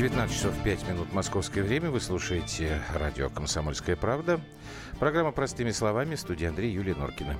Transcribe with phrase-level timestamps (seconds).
[0.00, 1.90] 19 часов 5 минут московское время.
[1.90, 4.40] Вы слушаете радио «Комсомольская правда».
[4.98, 7.36] Программа «Простыми словами» в студии Андрей Юлия Норкина.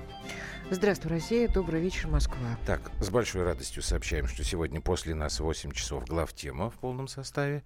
[0.69, 1.47] Здравствуй, Россия.
[1.47, 2.37] Добрый вечер, Москва.
[2.67, 7.07] Так, с большой радостью сообщаем, что сегодня после нас 8 часов глав тема в полном
[7.07, 7.63] составе.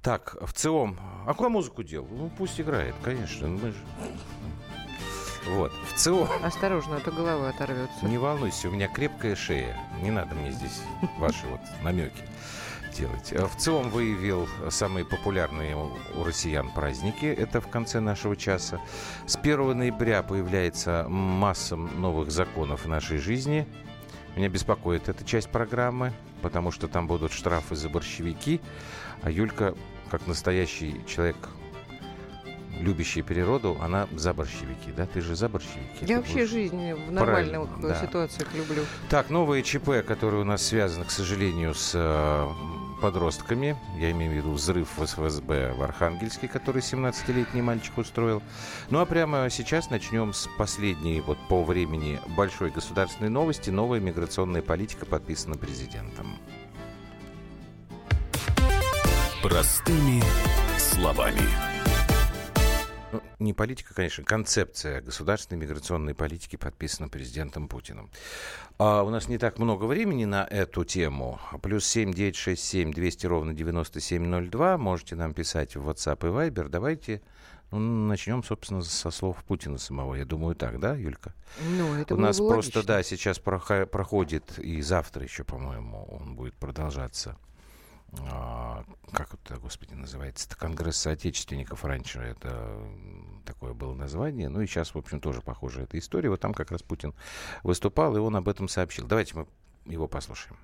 [0.00, 2.06] Так, в целом, а куда музыку делал?
[2.08, 3.48] Ну, пусть играет, конечно.
[3.48, 3.78] Мы же...
[5.56, 6.28] Вот, в целом...
[6.44, 8.06] Осторожно, а то голова оторвется.
[8.06, 9.76] Не волнуйся, у меня крепкая шея.
[10.00, 10.82] Не надо мне здесь
[11.18, 12.22] ваши вот намеки
[12.90, 13.32] делать.
[13.32, 17.26] В целом выявил самые популярные у россиян праздники.
[17.26, 18.80] Это в конце нашего часа.
[19.26, 23.66] С 1 ноября появляется масса новых законов в нашей жизни.
[24.36, 28.60] Меня беспокоит эта часть программы, потому что там будут штрафы за борщевики.
[29.22, 29.74] А Юлька,
[30.10, 31.36] как настоящий человек,
[32.80, 35.06] любящий природу, она за борщевики, да?
[35.06, 36.04] Ты же за борщевики.
[36.06, 36.50] Я вообще будешь...
[36.50, 38.00] жизнь в нормальных да.
[38.00, 38.84] ситуациях люблю.
[39.08, 42.48] Так, новые ЧП, которые у нас связаны, к сожалению, с э,
[43.00, 43.76] подростками.
[43.96, 48.42] Я имею в виду взрыв в СВСБ в Архангельске, который 17-летний мальчик устроил.
[48.90, 53.70] Ну а прямо сейчас начнем с последней вот по времени большой государственной новости.
[53.70, 56.38] Новая миграционная политика подписана президентом.
[59.42, 60.22] Простыми
[60.78, 61.69] словами.
[63.12, 68.10] Ну, не политика, конечно, концепция государственной миграционной политики подписана президентом Путиным.
[68.78, 71.40] А у нас не так много времени на эту тему.
[71.60, 74.78] Плюс 7 967 200 ровно 9702.
[74.78, 76.68] Можете нам писать в WhatsApp и Viber.
[76.68, 77.20] Давайте
[77.72, 80.14] ну, начнем, собственно, со слов Путина самого.
[80.14, 81.34] Я думаю, так, да, Юлька?
[81.62, 82.54] Ну, это У нас логично.
[82.54, 87.36] просто, да, сейчас проходит, и завтра еще, по-моему, он будет продолжаться
[89.12, 92.78] как это, господи, называется, это Конгресс соотечественников раньше, это
[93.44, 96.70] такое было название, ну и сейчас, в общем, тоже похоже эта история, вот там как
[96.70, 97.14] раз Путин
[97.62, 99.06] выступал, и он об этом сообщил.
[99.06, 99.46] Давайте мы
[99.86, 100.56] его послушаем.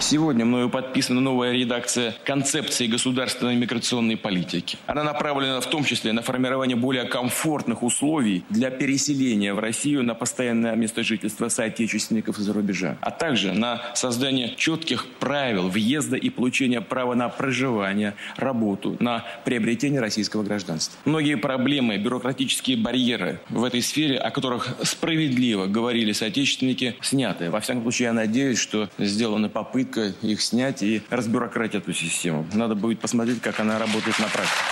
[0.00, 4.78] Сегодня мною подписана новая редакция концепции государственной миграционной политики.
[4.86, 10.14] Она направлена в том числе на формирование более комфортных условий для переселения в Россию на
[10.14, 16.80] постоянное место жительства соотечественников из-за рубежа, а также на создание четких правил въезда и получения
[16.80, 20.98] права на проживание, работу, на приобретение российского гражданства.
[21.04, 27.50] Многие проблемы, бюрократические барьеры в этой сфере, о которых справедливо говорили соотечественники, сняты.
[27.50, 32.46] Во всяком случае, я надеюсь, что сделаны попытки попытка их снять и разбюрократить эту систему.
[32.54, 34.64] Надо будет посмотреть, как она работает на практике.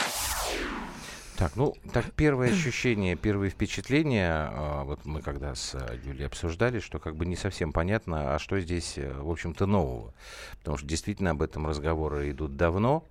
[1.36, 6.98] Так, ну, так первое ощущение, первые впечатления, а, вот мы когда с Юлей обсуждали, что
[6.98, 10.12] как бы не совсем понятно, а что здесь, э, в общем-то, нового.
[10.58, 13.04] Потому что действительно об этом разговоры идут давно,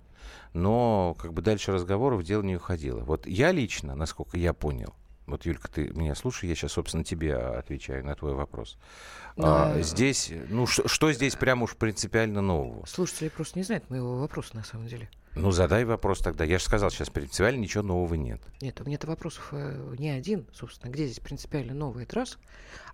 [0.52, 3.00] но как бы дальше разговоров дело не уходило.
[3.00, 4.92] Вот я лично, насколько я понял,
[5.30, 8.78] вот, Юлька, ты меня слушай, я сейчас, собственно, тебе отвечаю на твой вопрос.
[9.36, 9.72] Но...
[9.72, 12.86] А, здесь, ну, что, что здесь прям уж принципиально нового?
[12.86, 15.08] Слушатели просто не знают моего вопроса, на самом деле.
[15.38, 16.44] Ну, задай вопрос тогда.
[16.44, 18.40] Я же сказал, сейчас принципиально ничего нового нет.
[18.60, 20.90] Нет, у меня-то вопросов э, не один, собственно.
[20.90, 22.04] Где здесь принципиально новый?
[22.04, 22.38] Это раз.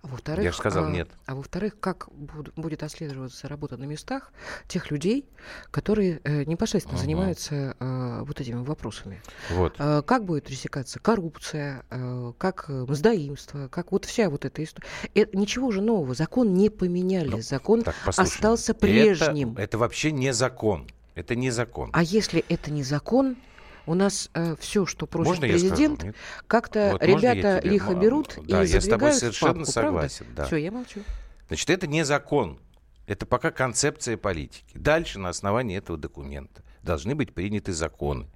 [0.01, 0.45] А во-вторых...
[0.45, 1.09] Я же сказал, а, нет.
[1.25, 4.31] А во-вторых, как буд- будет отслеживаться работа на местах
[4.67, 5.27] тех людей,
[5.71, 7.01] которые э, непосредственно uh-huh.
[7.01, 9.21] занимаются э, вот этими вопросами.
[9.49, 9.75] Вот.
[9.79, 14.87] Э, как будет пресекаться коррупция, э, как э, мздоимство, как вот вся вот эта история.
[15.15, 16.13] Э, ничего же нового.
[16.13, 17.29] Закон не поменяли.
[17.29, 19.53] Ну, Закон так, остался прежним.
[19.53, 20.87] Это, это вообще не закон.
[21.15, 21.89] Это не закон.
[21.93, 23.37] А если это не закон,
[23.85, 26.15] у нас э, все, что просит можно президент,
[26.47, 30.25] как-то вот ребята лихо берут да, и я с тобой совершенно папку, согласен.
[30.35, 30.45] Да.
[30.45, 31.01] Все, я молчу.
[31.47, 32.59] Значит, это не закон.
[33.07, 34.65] Это пока концепция политики.
[34.73, 38.27] Дальше на основании этого документа должны быть приняты законы.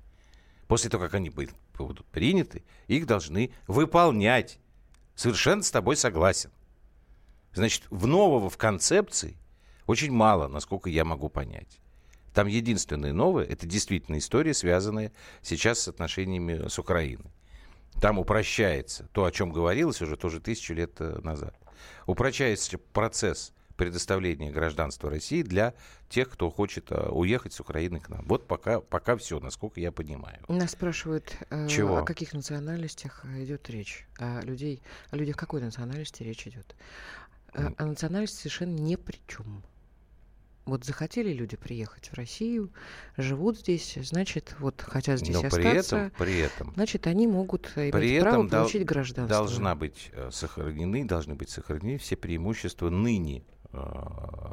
[0.68, 4.60] После того, как они будут приняты, их должны выполнять.
[5.16, 6.52] Совершенно с тобой согласен.
[7.54, 9.36] Значит, в нового в концепции
[9.88, 11.80] очень мало, насколько я могу понять.
[12.34, 15.12] Там единственное новое, это действительно история, связанная
[15.42, 17.32] сейчас с отношениями с Украиной.
[18.02, 21.56] Там упрощается то, о чем говорилось уже тоже тысячу лет э, назад.
[22.06, 25.74] Упрощается процесс предоставления гражданства России для
[26.10, 28.26] тех, кто хочет э, уехать с Украины к нам.
[28.26, 30.40] Вот пока, пока все, насколько я понимаю.
[30.48, 31.98] Нас спрашивают, э, Чего?
[31.98, 34.06] о каких национальностях идет речь.
[34.18, 34.82] О, людей,
[35.12, 36.76] о людях какой национальности речь идет.
[37.54, 39.64] О национальности совершенно ни при чем.
[40.70, 42.70] Вот захотели люди приехать в Россию,
[43.18, 45.98] живут здесь, значит, вот хотят здесь Но при остаться.
[45.98, 49.36] Этом, при этом, значит, они могут иметь при право этом получить гражданство.
[49.36, 53.44] Должна быть э, сохранены, должны быть сохранены все преимущества ныне
[53.74, 53.80] э,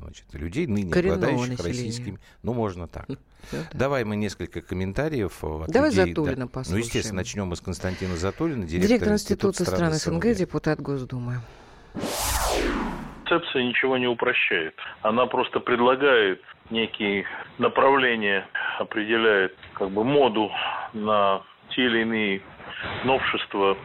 [0.00, 1.88] значит, людей, ныне Коренного обладающих населения.
[1.88, 2.18] российскими.
[2.42, 3.06] Ну, можно так.
[3.08, 3.16] Ну,
[3.52, 3.68] да.
[3.74, 6.14] Давай мы несколько комментариев от Давай людей.
[6.14, 6.46] Затулина да.
[6.46, 6.80] послушаем.
[6.80, 11.42] Ну, естественно, начнем мы с Константина Затулина, директор, Директор Института стран СНГ, СНГ, депутат Госдумы.
[13.26, 14.74] Концепция ничего не упрощает.
[15.02, 16.40] Она просто предлагает
[16.70, 17.24] некие
[17.58, 18.46] направления,
[18.78, 20.50] определяет как бы моду
[20.92, 22.40] на те или иные
[23.02, 23.76] новшества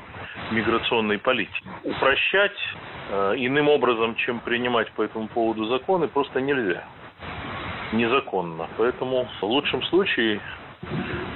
[0.51, 1.63] миграционной политики.
[1.83, 2.57] Упрощать
[3.09, 6.83] э, иным образом, чем принимать по этому поводу законы, просто нельзя.
[7.93, 8.69] Незаконно.
[8.77, 10.39] Поэтому в лучшем случае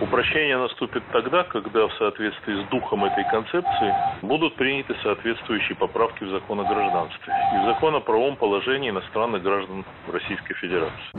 [0.01, 6.29] Упрощение наступит тогда, когда в соответствии с духом этой концепции будут приняты соответствующие поправки в
[6.31, 11.11] закон о гражданстве и в закон о правом положении иностранных граждан Российской Федерации.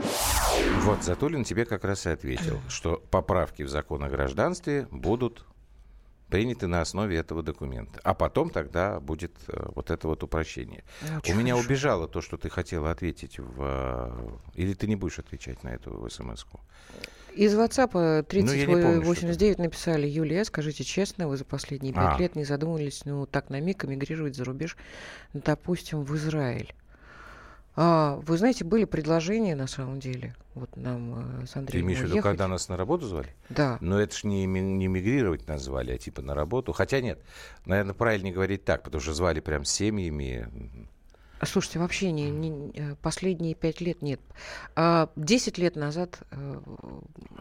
[0.81, 5.45] Вот Затулин тебе как раз и ответил, что поправки в закон о гражданстве будут
[6.29, 7.99] приняты на основе этого документа.
[8.03, 10.83] А потом тогда будет э, вот это вот упрощение.
[11.19, 11.67] Очень У меня хорошо.
[11.69, 13.61] убежало то, что ты хотела ответить в...
[13.61, 14.11] Э,
[14.55, 16.59] или ты не будешь отвечать на эту смс-ку?
[17.37, 22.19] Из WhatsApp 3089 ну, написали, Юлия, скажите честно, вы за последние пять а.
[22.19, 24.75] лет не задумывались, ну, так на миг эмигрировать за рубеж,
[25.33, 26.73] допустим, в Израиль?
[27.75, 30.35] А, вы знаете, были предложения на самом деле.
[30.55, 33.29] Вот нам э, с Андреем Ты имеешь в виду, когда нас на работу звали?
[33.49, 33.77] Да.
[33.81, 36.73] Но это же не, не мигрировать нас звали, а типа на работу.
[36.73, 37.19] Хотя нет,
[37.65, 40.47] наверное, правильнее говорить так, потому что звали прям семьями.
[41.43, 44.19] Слушайте, вообще не, не, э, последние пять лет нет.
[44.75, 46.61] А десять лет назад э,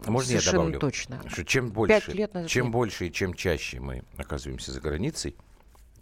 [0.06, 1.22] Можно совершенно я добавлю, точно.
[1.28, 2.72] Что чем больше, лет назад чем нет.
[2.72, 5.36] больше и чем чаще мы оказываемся за границей,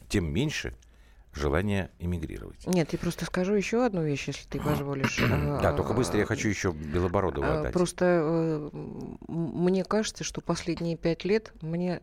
[0.09, 0.75] тем меньше
[1.33, 2.67] желание эмигрировать.
[2.67, 5.19] Нет, я просто скажу еще одну вещь, если ты позволишь.
[5.63, 7.73] Да, только быстро я хочу еще Белобородова а, отдать.
[7.73, 8.71] Просто э,
[9.29, 12.01] мне кажется, что последние пять лет мне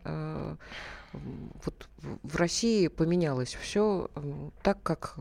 [1.13, 1.89] вот
[2.23, 4.09] в России поменялось все
[4.63, 5.15] так, как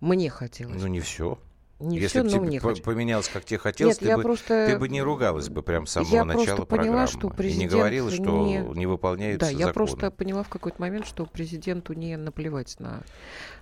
[0.00, 0.80] мне хотелось.
[0.80, 1.38] Ну не все.
[1.80, 4.66] Не Если бы мне по- поменялось, как тебе хотелось, Нет, ты, бы, просто...
[4.66, 7.06] ты бы не ругалась бы прямо с самого я начала поняла, программы.
[7.06, 9.66] Что и не говорила, что не, не выполняются Да, законы.
[9.66, 13.02] я просто поняла в какой-то момент, что президенту не наплевать на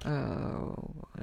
[0.02, 0.74] э,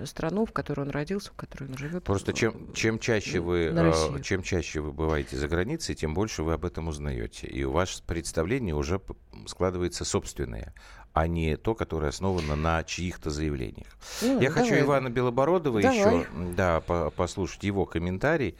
[0.05, 2.05] страну, в которой он родился, в которой он живет.
[2.05, 6.53] Просто чем, чем, чаще вы, э, чем чаще вы бываете за границей, тем больше вы
[6.53, 7.47] об этом узнаете.
[7.47, 9.01] И у вас представление уже
[9.47, 10.73] складывается собственное
[11.15, 13.87] а не то, которое основано на чьих-то заявлениях.
[14.21, 14.63] Ну, Я давай.
[14.63, 15.97] хочу Ивана Белобородова давай.
[15.97, 16.27] еще
[16.57, 18.57] да, по послушать его комментарий.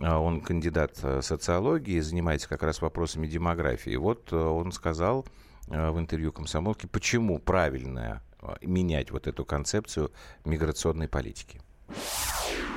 [0.00, 3.94] А, он кандидат э, социологии, занимается как раз вопросами демографии.
[3.96, 5.26] Вот э, он сказал
[5.68, 8.22] э, в интервью комсомолки, почему правильно
[8.62, 10.10] менять вот эту концепцию
[10.46, 11.60] миграционной политики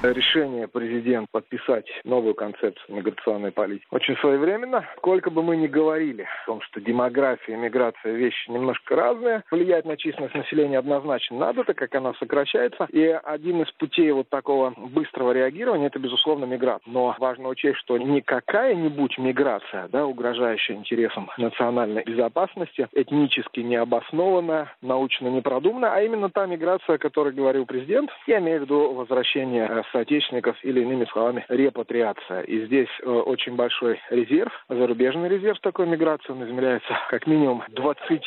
[0.03, 4.85] решение президент подписать новую концепцию миграционной политики очень своевременно.
[4.97, 9.85] Сколько бы мы ни говорили о том, что демография и миграция вещи немножко разные, влиять
[9.85, 12.87] на численность населения однозначно надо, так как она сокращается.
[12.91, 16.91] И один из путей вот такого быстрого реагирования это, безусловно, миграция.
[16.91, 25.27] Но важно учесть, что не какая-нибудь миграция, да, угрожающая интересам национальной безопасности, этнически необоснованная, научно
[25.27, 28.09] непродуманная, а именно та миграция, о которой говорил президент.
[28.27, 32.41] Я имею в виду возвращение соотечественников или, иными словами, репатриация.
[32.41, 38.23] И здесь э, очень большой резерв, зарубежный резерв такой миграции, он измеряется как минимум 20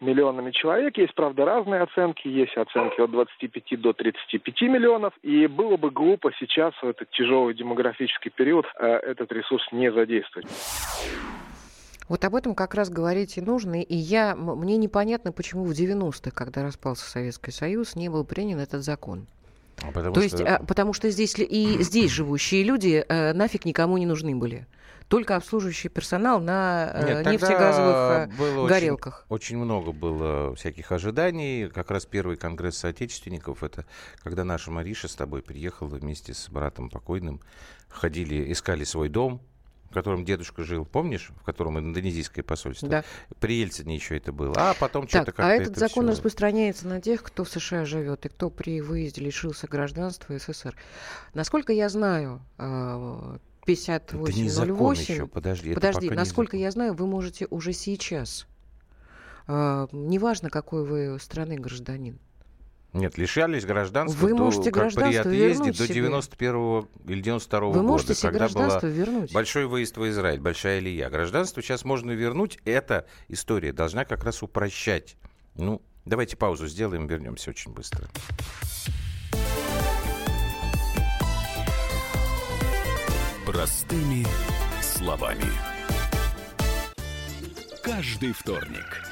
[0.00, 0.96] миллионами человек.
[0.98, 2.28] Есть, правда, разные оценки.
[2.28, 5.14] Есть оценки от 25 до 35 миллионов.
[5.22, 10.48] И было бы глупо сейчас, в этот тяжелый демографический период, э, этот ресурс не задействовать.
[12.08, 13.80] Вот об этом как раз говорить и нужно.
[13.80, 18.82] И я, мне непонятно, почему в 90-х, когда распался Советский Союз, не был принят этот
[18.82, 19.26] закон.
[19.82, 20.38] А потому То что...
[20.38, 24.66] есть, а, потому что здесь и здесь живущие люди э, нафиг никому не нужны были
[25.12, 29.26] только обслуживающий персонал на э, Нет, нефтегазовых э, было горелках.
[29.28, 31.68] Очень, очень много было всяких ожиданий.
[31.68, 33.84] Как раз первый конгресс соотечественников, это
[34.22, 37.42] когда наша Мариша с тобой приехала вместе с братом покойным,
[37.90, 39.42] ходили, искали свой дом,
[39.92, 42.88] в котором дедушка жил, помнишь, в котором индонезийское посольство?
[42.88, 43.04] Да.
[43.40, 44.54] При Ельцине еще это было.
[44.56, 46.12] А потом что-то как-то А этот это закон все...
[46.12, 50.74] распространяется на тех, кто в США живет и кто при выезде лишился гражданства СССР.
[51.34, 52.40] Насколько я знаю,
[53.66, 55.02] 5808...
[55.02, 55.74] еще, подожди.
[55.74, 58.46] Подожди, насколько я знаю, вы можете уже сейчас,
[59.46, 62.18] а, неважно, какой вы страны гражданин,
[62.92, 67.72] нет, лишались гражданства Вы до, можете как при отъезде до 91 или 92 -го Вы
[67.72, 69.32] года, можете себе когда гражданство вернуть.
[69.32, 71.08] большой выезд в Израиль, большая лия.
[71.08, 72.58] Гражданство сейчас можно вернуть.
[72.66, 75.16] Эта история должна как раз упрощать.
[75.54, 78.08] Ну, давайте паузу сделаем, вернемся очень быстро.
[83.46, 84.26] Простыми
[84.82, 85.44] словами.
[87.82, 89.11] Каждый вторник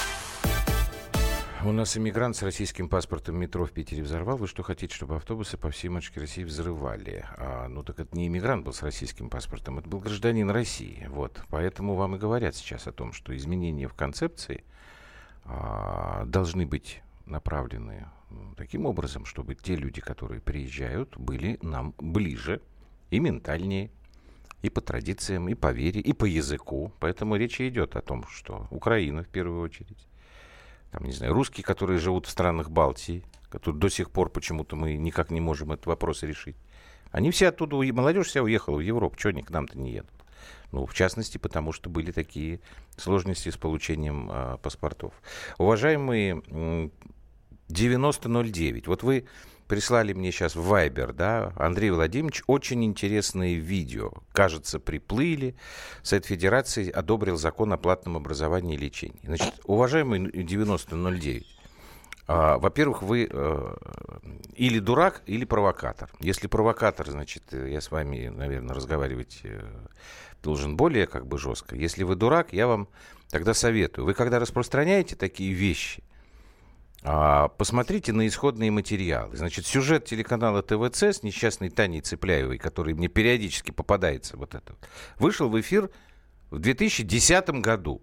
[1.63, 4.35] У нас иммигрант с российским паспортом метро в Питере взорвал.
[4.35, 7.23] Вы что хотите, чтобы автобусы по всей матушке России взрывали?
[7.37, 11.05] А, ну так это не иммигрант был с российским паспортом, это был гражданин России.
[11.11, 11.39] Вот.
[11.49, 14.63] Поэтому вам и говорят сейчас о том, что изменения в концепции
[15.43, 18.07] а, должны быть направлены
[18.57, 22.59] таким образом, чтобы те люди, которые приезжают, были нам ближе
[23.11, 23.91] и ментальнее,
[24.63, 26.91] и по традициям, и по вере, и по языку.
[26.99, 30.07] Поэтому речь идет о том, что Украина в первую очередь,
[30.91, 34.97] там, не знаю, русские, которые живут в странах Балтии, которые до сих пор почему-то мы
[34.97, 36.57] никак не можем этот вопрос решить.
[37.11, 40.11] Они все оттуда, молодежь вся уехала в Европу, что они к нам-то не едут?
[40.71, 42.61] Ну, в частности, потому что были такие
[42.95, 45.13] сложности с получением э, паспортов.
[45.57, 46.91] Уважаемые
[47.71, 49.25] 9009, вот вы
[49.67, 54.11] прислали мне сейчас в Viber, да, Андрей Владимирович, очень интересные видео.
[54.33, 55.55] Кажется, приплыли.
[56.03, 59.21] Совет Федерации одобрил закон о платном образовании и лечении.
[59.23, 61.45] Значит, уважаемый 9009,
[62.27, 63.75] а, во-первых, вы э,
[64.55, 66.09] или дурак, или провокатор.
[66.19, 69.61] Если провокатор, значит, я с вами, наверное, разговаривать э,
[70.43, 71.75] должен более как бы жестко.
[71.75, 72.87] Если вы дурак, я вам
[73.29, 74.05] тогда советую.
[74.05, 76.03] Вы когда распространяете такие вещи,
[77.01, 79.35] посмотрите на исходные материалы.
[79.35, 84.75] Значит, сюжет телеканала ТВЦ с несчастной Таней Цепляевой, который мне периодически попадается, вот это,
[85.17, 85.89] вышел в эфир
[86.51, 88.01] в 2010 году.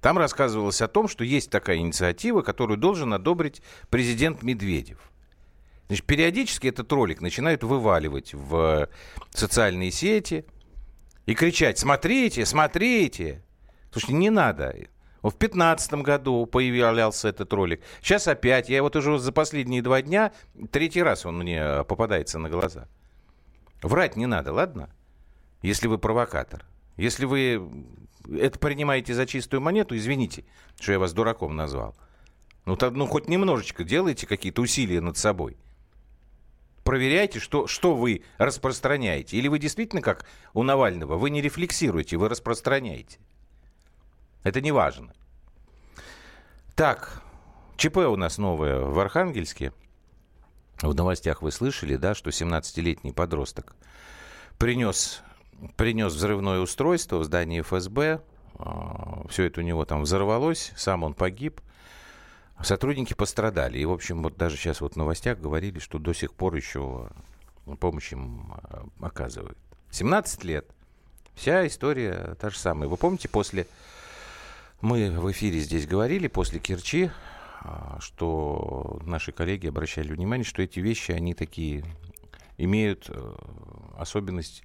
[0.00, 5.10] Там рассказывалось о том, что есть такая инициатива, которую должен одобрить президент Медведев.
[5.88, 8.88] Значит, периодически этот ролик начинают вываливать в
[9.30, 10.44] социальные сети
[11.26, 13.42] и кричать «Смотрите, смотрите!»
[13.90, 14.76] Слушайте, не надо.
[15.26, 17.82] В 2015 году появлялся этот ролик.
[18.00, 18.68] Сейчас опять.
[18.68, 20.32] Я вот уже за последние два дня,
[20.70, 22.86] третий раз он мне попадается на глаза.
[23.82, 24.88] Врать не надо, ладно?
[25.62, 26.64] Если вы провокатор.
[26.96, 27.68] Если вы
[28.30, 30.44] это принимаете за чистую монету, извините,
[30.80, 31.96] что я вас дураком назвал.
[32.64, 35.56] Ну, то, ну хоть немножечко делайте какие-то усилия над собой.
[36.84, 39.36] Проверяйте, что, что вы распространяете.
[39.36, 43.18] Или вы действительно, как у Навального, вы не рефлексируете, вы распространяете.
[44.46, 45.12] Это не важно.
[46.76, 47.20] Так,
[47.76, 49.72] ЧП у нас новое в Архангельске.
[50.80, 53.74] В новостях вы слышали, да, что 17-летний подросток
[54.56, 55.24] принес,
[55.76, 58.20] принес взрывное устройство в здании ФСБ.
[58.60, 61.60] А, Все это у него там взорвалось, сам он погиб.
[62.62, 63.80] Сотрудники пострадали.
[63.80, 67.08] И, в общем, вот даже сейчас вот в новостях говорили, что до сих пор еще
[67.80, 69.58] помощь им а, оказывают.
[69.90, 70.70] 17 лет.
[71.34, 72.88] Вся история та же самая.
[72.88, 73.66] Вы помните, после
[74.80, 77.10] мы в эфире здесь говорили после Керчи,
[77.62, 81.84] а, что наши коллеги обращали внимание, что эти вещи, они такие,
[82.58, 83.34] имеют э,
[83.98, 84.62] особенность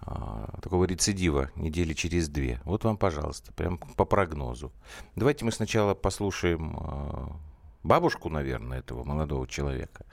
[0.00, 2.60] а, такого рецидива недели через две.
[2.64, 4.72] Вот вам, пожалуйста, прям по прогнозу.
[5.14, 7.36] Давайте мы сначала послушаем а,
[7.82, 10.06] бабушку, наверное, этого молодого человека,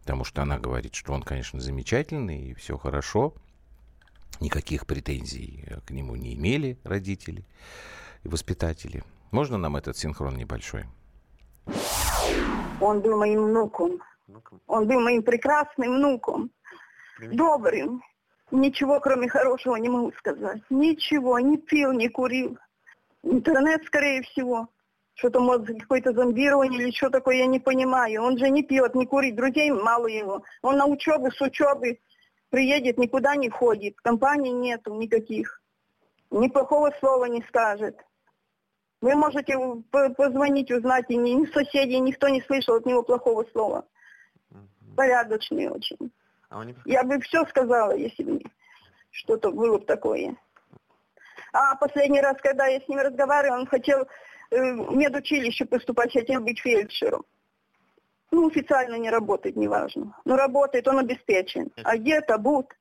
[0.00, 3.34] потому что она говорит, что он, конечно, замечательный и все хорошо,
[4.40, 7.44] никаких претензий к нему не имели родители
[8.24, 9.02] воспитатели.
[9.30, 10.84] Можно нам этот синхрон небольшой?
[12.80, 14.00] Он был моим внуком.
[14.66, 16.50] Он был моим прекрасным внуком.
[17.32, 18.02] Добрым.
[18.50, 20.62] Ничего, кроме хорошего, не могу сказать.
[20.70, 21.38] Ничего.
[21.38, 22.58] Не пил, не курил.
[23.22, 24.68] Интернет, скорее всего.
[25.14, 28.22] Что-то, может, какое-то зомбирование или что такое, я не понимаю.
[28.22, 29.34] Он же не пьет, не курит.
[29.34, 30.42] Друзей мало его.
[30.62, 31.98] Он на учебу, с учебы
[32.50, 34.00] приедет, никуда не ходит.
[34.00, 35.60] Компаний нету никаких.
[36.30, 37.96] Ни плохого слова не скажет.
[39.00, 39.54] Вы можете
[40.16, 43.86] позвонить, узнать, и ни, соседи, никто не слышал от него плохого слова.
[44.96, 46.12] Порядочный очень.
[46.50, 46.74] А не...
[46.84, 48.42] Я бы все сказала, если бы
[49.10, 50.36] что-то было бы такое.
[51.52, 54.06] А последний раз, когда я с ним разговаривала, он хотел
[54.50, 57.24] э, в медучилище поступать, хотел быть фельдшером.
[58.30, 60.14] Ну, официально не работает, неважно.
[60.24, 61.70] Но работает, он обеспечен.
[61.82, 62.76] А где-то будут.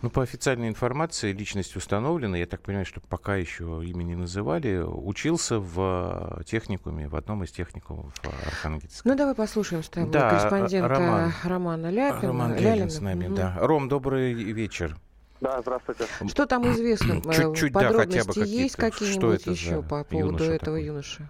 [0.00, 4.78] Ну, по официальной информации, личность установлена, я так понимаю, что пока еще имя не называли,
[4.78, 8.12] учился в техникуме, в одном из техникумов
[8.46, 9.08] Архангельска.
[9.08, 11.32] Ну, давай послушаем с тобой Да, корреспондента Роман.
[11.42, 12.28] Романа Ляпина.
[12.28, 12.68] Роман Лялина.
[12.74, 13.34] Лялин с нами, Мгм.
[13.34, 13.56] да.
[13.58, 14.96] Ром, добрый вечер.
[15.40, 16.04] Да, здравствуйте.
[16.28, 17.14] Что там известно?
[17.24, 19.12] Э, Чуть-чуть, да, Подробности хотя бы есть какие-то.
[19.12, 20.84] Что какие-нибудь еще по поводу этого такой?
[20.84, 21.28] юноши?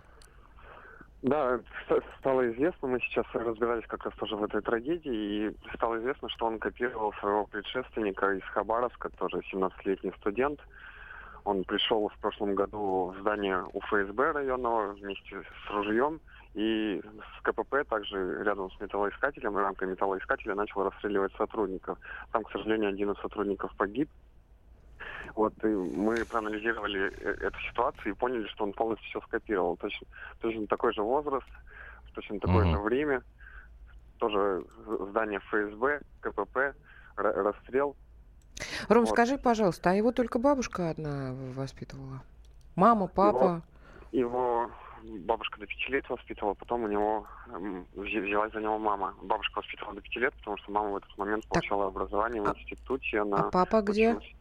[1.22, 1.58] Да,
[1.88, 6.28] ст- стало известно, мы сейчас разбирались как раз тоже в этой трагедии, и стало известно,
[6.28, 10.60] что он копировал своего предшественника из Хабаровска, тоже 17-летний студент.
[11.44, 16.20] Он пришел в прошлом году в здание УФСБ районного вместе с ружьем,
[16.54, 21.98] и с КПП также рядом с металлоискателем, рамкой металлоискателя начал расстреливать сотрудников.
[22.32, 24.08] Там, к сожалению, один из сотрудников погиб.
[25.38, 29.76] Вот и мы проанализировали э- эту ситуацию и поняли, что он полностью все скопировал.
[29.76, 30.04] Точно,
[30.40, 31.46] точно такой же возраст,
[32.12, 32.72] точно такое Мгм.
[32.72, 33.22] же время,
[34.18, 34.64] тоже
[35.10, 36.56] здание ФСБ, КПП,
[37.16, 37.94] ра- расстрел.
[38.88, 39.10] Ром, Вот.
[39.10, 42.20] скажи, пожалуйста, а его только бабушка одна воспитывала?
[42.74, 43.62] Мама, папа?
[44.10, 44.72] Его
[45.20, 47.28] бабушка до пяти лет воспитывала, потом у него
[47.94, 49.14] взялась за него мама.
[49.22, 52.54] Бабушка воспитывала до пяти лет, потому что мама в этот момент получала образование в а-
[52.58, 53.20] институте.
[53.20, 54.14] А Она папа где?
[54.16, 54.34] училась.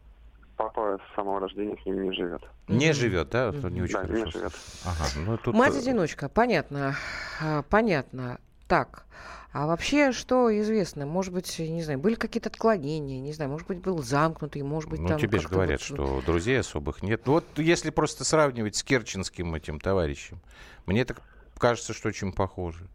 [0.58, 2.42] Папа с самого рождения с ним не живет.
[2.66, 3.52] Не живет, да?
[3.70, 4.30] Не очень Да, не хорошо.
[4.38, 4.52] живет.
[4.84, 5.54] Ага, ну тут...
[5.54, 6.96] э, Мать-одиночка, понятно.
[7.40, 8.40] А, Понятно.
[8.66, 9.06] Так,
[9.52, 11.06] а вообще что известно?
[11.06, 15.00] Может быть, не знаю, были какие-то отклонения, не знаю, может быть, был замкнутый, может быть,
[15.00, 17.22] Ну, там тебе же говорят, вот- что друзей особых нет.
[17.24, 20.40] Ну, вот если просто сравнивать с керченским этим товарищем,
[20.86, 21.22] мне так
[21.56, 22.88] кажется, что очень похоже.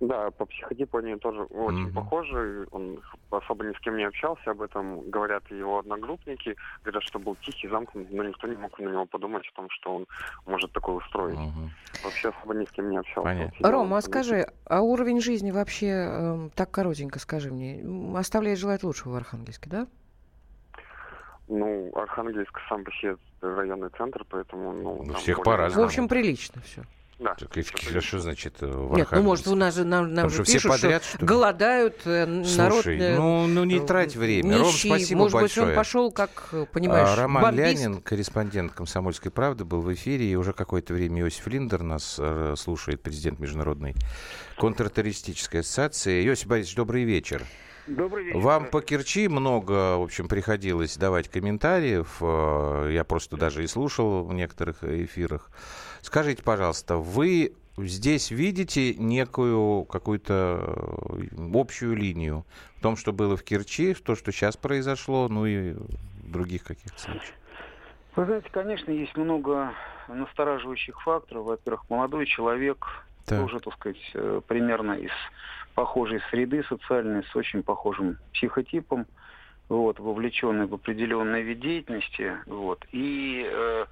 [0.00, 1.92] Да, по психотипу они тоже очень Мгм.
[1.92, 2.68] похожи.
[2.70, 6.54] Он особо ни с кем не общался, об этом говорят его одногруппники.
[6.84, 9.96] Говорят, что был тихий, замкнутый, но никто не мог на него подумать о том, что
[9.96, 10.06] он
[10.46, 11.36] может такое устроить.
[11.38, 11.70] Мгм.
[12.04, 13.22] Вообще особо ни с кем не общался.
[13.22, 13.70] Понятно.
[13.72, 17.84] Рома, а скажи, а уровень жизни вообще, эм, так коротенько скажи мне,
[18.16, 19.86] оставляет желать лучшего в Архангельске, да?
[21.48, 24.72] Ну, Архангельск сам по себе районный центр, поэтому...
[24.72, 25.82] Ну, всех более- по-разному.
[25.82, 26.82] В общем, прилично все.
[27.18, 27.34] Да.
[27.34, 30.36] Так, в- что значит э, в Нет, ну может, у нас же нам, нам же
[30.36, 32.82] что, все пишут, подряд, что что голодают, э, народ...
[32.84, 34.58] Слушай, э, ну, ну не трать время.
[34.58, 34.88] Ром, нищий.
[34.88, 35.66] спасибо Может большое.
[35.66, 37.66] быть, он пошел, как, понимаешь, А, Роман бомбист.
[37.66, 42.20] Лянин, корреспондент «Комсомольской правды», был в эфире, и уже какое-то время Иосиф Линдер нас
[42.56, 43.94] слушает, президент Международной
[44.56, 46.24] контртеррористической ассоциации.
[46.26, 47.42] Иосиф Борисович, добрый вечер.
[47.88, 48.38] Добрый вечер.
[48.38, 52.18] Вам по Керчи много, в общем, приходилось давать комментариев.
[52.20, 55.50] Я просто даже и слушал в некоторых эфирах.
[56.02, 60.64] Скажите, пожалуйста, вы здесь видите некую какую-то
[61.12, 62.44] э, общую линию
[62.76, 66.64] в том, что было в Керчи, в то, что сейчас произошло, ну и в других
[66.64, 67.34] каких-то случаях?
[68.16, 69.72] Вы знаете, конечно, есть много
[70.08, 71.44] настораживающих факторов.
[71.44, 72.84] Во-первых, молодой человек,
[73.26, 73.40] Так.
[73.40, 75.12] тоже, так сказать, э, примерно из
[75.74, 79.06] похожей среды социальной, с очень похожим психотипом,
[79.68, 83.84] вот, вовлеченный в определенный вид деятельности, вот, и э,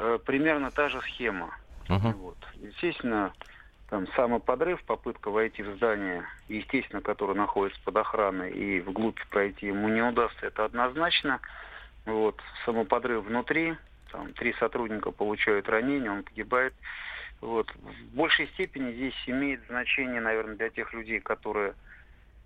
[0.00, 1.54] э, примерно та же схема.
[1.88, 2.12] Мгм.
[2.12, 2.36] Вот.
[2.54, 3.32] Естественно,
[3.88, 9.88] там самоподрыв, попытка войти в здание, естественно, которое находится под охраной, и вглубь пройти ему
[9.88, 11.40] не удастся, это однозначно.
[12.06, 12.40] Вот.
[12.64, 13.76] Самоподрыв внутри,
[14.10, 16.74] там три сотрудника получают ранения, он погибает.
[17.40, 17.70] Вот.
[17.74, 21.74] В большей степени здесь имеет значение, наверное, для тех людей, которые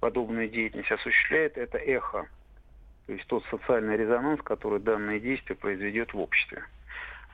[0.01, 2.27] подобную деятельность осуществляют, это эхо.
[3.07, 6.65] То есть тот социальный резонанс, который данное действие произведет в обществе.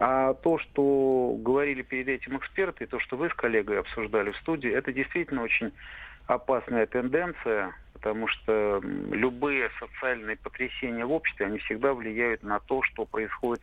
[0.00, 4.70] А то, что говорили перед этим эксперты, то, что вы с коллегой обсуждали в студии,
[4.70, 5.72] это действительно очень
[6.26, 13.04] опасная тенденция, потому что любые социальные потрясения в обществе, они всегда влияют на то, что
[13.04, 13.62] происходит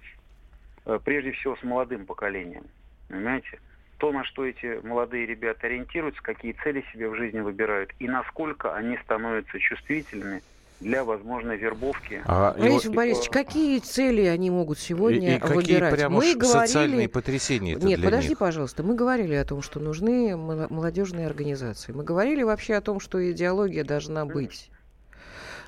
[0.85, 2.65] э, прежде всего с молодым поколением.
[3.09, 3.59] Понимаете?
[3.97, 8.75] То, на что эти молодые ребята ориентируются, какие цели себе в жизни выбирают, и насколько
[8.75, 10.43] они становятся чувствительными
[10.79, 12.21] для возможной вербовки.
[12.25, 15.95] А, и Иосиф вот- Борисович, какие цели они могут сегодня и, и какие выбирать?
[15.95, 16.67] прям Мы говорили...
[16.67, 18.37] социальные потрясения Нет, для подожди, них?
[18.37, 18.83] пожалуйста.
[18.83, 21.91] Мы говорили о том, что нужны молодежные организации.
[21.93, 24.69] Мы говорили вообще о том, что идеология должна быть.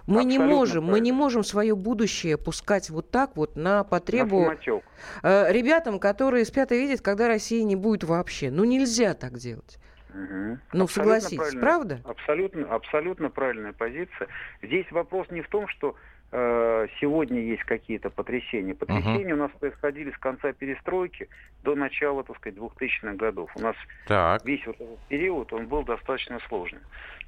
[0.05, 4.45] Мы не можем, мы не можем свое будущее пускать вот так вот на потребу На
[4.47, 4.83] самотек.
[5.21, 8.49] э, ребятам, которые спят и видят, когда России не будет вообще.
[8.49, 9.77] Ну нельзя так делать.
[10.13, 10.59] Мгм.
[10.73, 12.01] Ну, Абсолютно согласитесь, правда?
[12.03, 14.27] Абсолютно, абсолютно правильная позиция.
[14.61, 15.95] Здесь вопрос не в том, что
[16.31, 18.73] э, сегодня есть какие-то потрясения.
[18.73, 21.29] Потрясения у нас происходили с конца перестройки
[21.63, 23.51] до начала, так сказать, 2000-х годов.
[23.55, 23.75] У нас
[24.07, 24.43] Так.
[24.45, 26.81] весь вот этот период, он был достаточно сложным.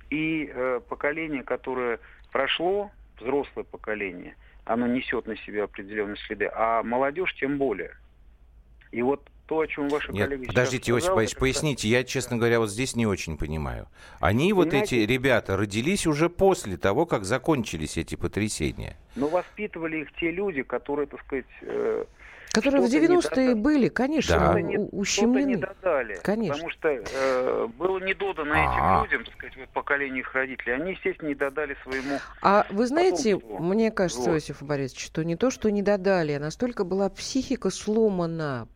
[0.09, 1.99] И э, поколение, которое
[2.31, 7.95] прошло, взрослое поколение, оно несет на себе определенные следы, а молодежь тем более.
[8.91, 12.59] И вот то, о чем ваши Нет, коллеги подождите, Осип Борисович, поясните, я, честно говоря,
[12.61, 13.89] вот здесь не очень понимаю.
[14.21, 15.05] Они, вот эти Понимаете?
[15.05, 18.95] ребята, родились уже после того, как закончились эти потрясения.
[19.17, 22.05] Но воспитывали их те люди, которые, так сказать, э,
[22.53, 23.53] Которые в что-то не 90-е додали.
[23.55, 24.45] были, конечно, Да.
[24.45, 25.57] Что-то не- ущемлены.
[25.57, 26.19] додали.
[26.23, 26.53] Конечно.
[26.53, 29.03] Потому что э, было не додано А.
[29.03, 30.75] этим людям, так сказать, вот поколению их родителей.
[30.75, 33.63] Они, естественно, не додали своему А вы знаете, потомству.
[33.65, 34.35] мне кажется, Вот.
[34.35, 38.69] Иосиф Борисович, что не то, что не додали, а настолько была психика сломана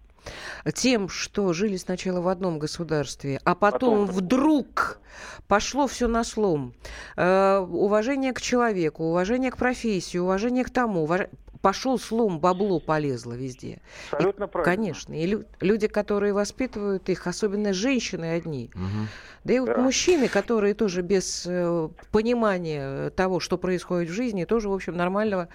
[0.73, 4.99] тем, что жили сначала в одном государстве, а потом, Потом вдруг
[5.47, 6.73] пошло все на слом.
[7.15, 11.05] Э, уважение к человеку, уважение к профессии, уважение к тому.
[11.05, 11.29] уваж-
[11.61, 13.79] Пошел слом, бабло полезло везде.
[14.11, 14.75] абсолютно правильно.
[14.75, 15.13] Конечно.
[15.19, 19.07] И лю- люди, которые воспитывают их, особенно женщины одни, Мгм.
[19.45, 19.77] да и вот Да.
[19.77, 25.47] мужчины, которые тоже без э, понимания того, что происходит в жизни, тоже, в общем, нормального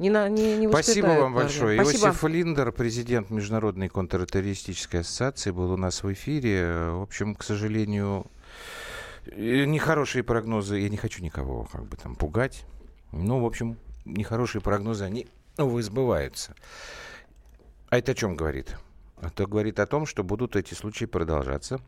[0.00, 1.36] не, на, не, не Спасибо вам парня.
[1.36, 1.82] большое.
[1.82, 2.06] Спасибо.
[2.06, 6.90] Иосиф Линдер, президент Международной контртеррористической ассоциации, был у нас в эфире.
[6.92, 8.26] В общем, к сожалению,
[9.26, 10.78] э, нехорошие прогнозы.
[10.78, 12.64] Я не хочу никого как бы там пугать.
[13.12, 15.26] Ну, в общем, нехорошие прогнозы, они,
[15.58, 16.54] увы, сбываются.
[17.90, 18.78] А это о чем говорит?
[19.20, 21.78] Это говорит о том, что будут эти случаи продолжаться.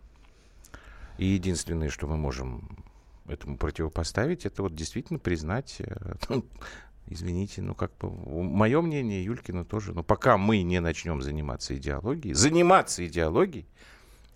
[1.16, 2.84] И единственное, что мы можем
[3.26, 6.44] этому противопоставить, это вот действительно признать, э, ну,
[7.06, 12.34] извините, ну как бы мое мнение, Юлькина тоже, но пока мы не начнем заниматься идеологией,
[12.34, 13.66] заниматься идеологией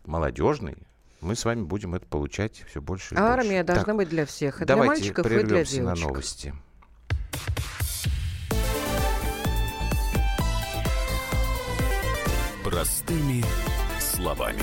[0.04, 0.76] молодежной,
[1.20, 3.40] мы с вами будем это получать все больше и А больше.
[3.40, 4.62] армия должна Так, быть для всех.
[4.62, 6.06] И для мальчиков, и для прервемся на девочек.
[6.06, 6.54] новости.
[12.64, 13.44] Простыми
[14.00, 14.62] словами.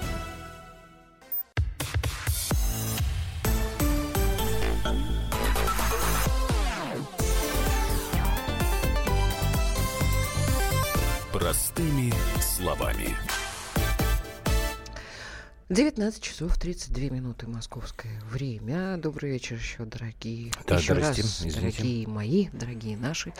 [15.71, 18.97] 19 часов 32 минуты московское время.
[18.97, 20.51] Добрый вечер еще, дорогие.
[20.67, 21.61] Да, еще здрасте, раз, извините.
[21.61, 23.31] дорогие мои, дорогие наши.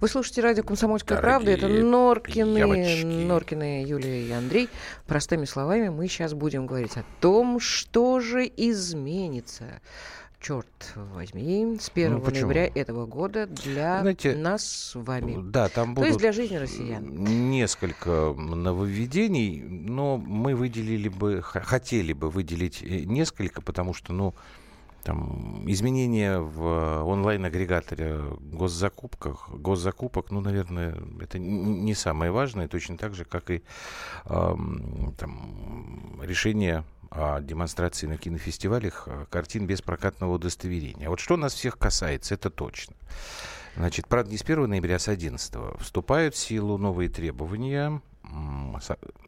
[0.00, 1.50] Вы слушаете радио «Комсомольская правда».
[1.50, 3.04] Это Дорогие Норкины, девочки.
[3.04, 4.70] Норкины, Юлия и Андрей.
[5.06, 9.82] Простыми словами, мы сейчас будем говорить о том, что же изменится.
[10.44, 12.48] Черт возьми, с 1 Ну, почему?
[12.48, 15.38] ноября этого года для Знаете, нас с вами.
[15.50, 17.02] Да, там То будут есть для жизни россиян.
[17.50, 24.34] несколько нововведений, но мы выделили бы, хотели бы выделить э, несколько, потому что, ну,
[25.02, 33.24] там, изменения в онлайн-агрегаторе госзакупках, госзакупок, ну, наверное, это не самое важное, точно так же,
[33.24, 33.62] как и
[34.26, 41.08] ам, там, решение демонстрации на кинофестивалях э, картин без прокатного удостоверения.
[41.08, 42.96] Вот что нас всех касается, это точно.
[43.76, 48.00] Значит, правда, не с 1 ноября, а с 11 вступают в силу новые требования,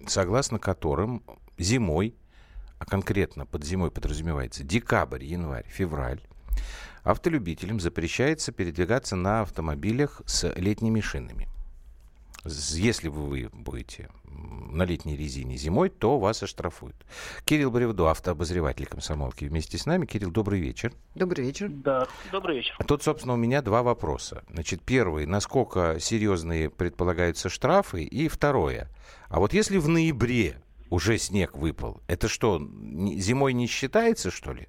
[0.07, 1.23] согласно которым
[1.59, 2.15] зимой,
[2.79, 6.21] а конкретно под зимой подразумевается декабрь, январь, февраль,
[7.03, 11.49] автолюбителям запрещается передвигаться на автомобилях с летними шинами.
[12.47, 14.09] Если вы будете
[14.77, 16.97] на летней резине зимой, то вас оштрафуют.
[17.45, 20.07] Кирилл Бревдо, автообозреватель комсомолки, вместе с нами.
[20.07, 20.93] Кирилл, добрый вечер.
[21.15, 21.69] Добрый вечер.
[21.69, 22.75] Да, добрый вечер.
[22.79, 24.45] А Тут, собственно, у меня два вопроса.
[24.51, 28.05] Значит, первый, насколько серьезные предполагаются штрафы?
[28.05, 28.91] И второе,
[29.29, 34.69] а вот если в ноябре уже снег выпал, это что, зимой не считается, что ли?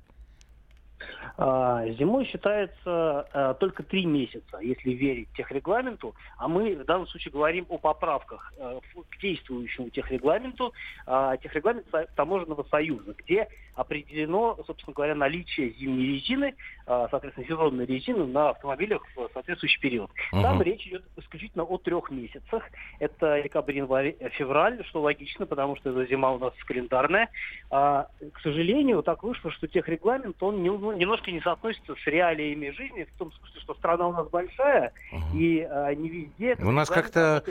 [1.39, 7.31] А, Зимой считается а, только три месяца, если верить техрегламенту, а мы в данном случае
[7.31, 10.73] говорим о поправках а, к действующему техрегламенту,
[11.05, 16.55] техрегламент Таможенного союза, где определено, собственно говоря, наличие зимней резины,
[16.87, 20.09] а, соответственно, сезонной резины на автомобилях в соответствующий период.
[20.31, 20.63] Там Мгм.
[20.63, 22.63] речь идет исключительно о трех месяцах.
[22.99, 27.29] Это декабрь, январь, э, февраль, что логично, потому что эта зима у нас календарная.
[27.69, 33.03] А, к сожалению, так вышло, что техрегламент, он не- немножко не соотносится с реалиями жизни,
[33.13, 34.91] в том смысле, что страна у нас большая,
[35.35, 36.55] и а, не везде...
[36.59, 37.43] У нас как-то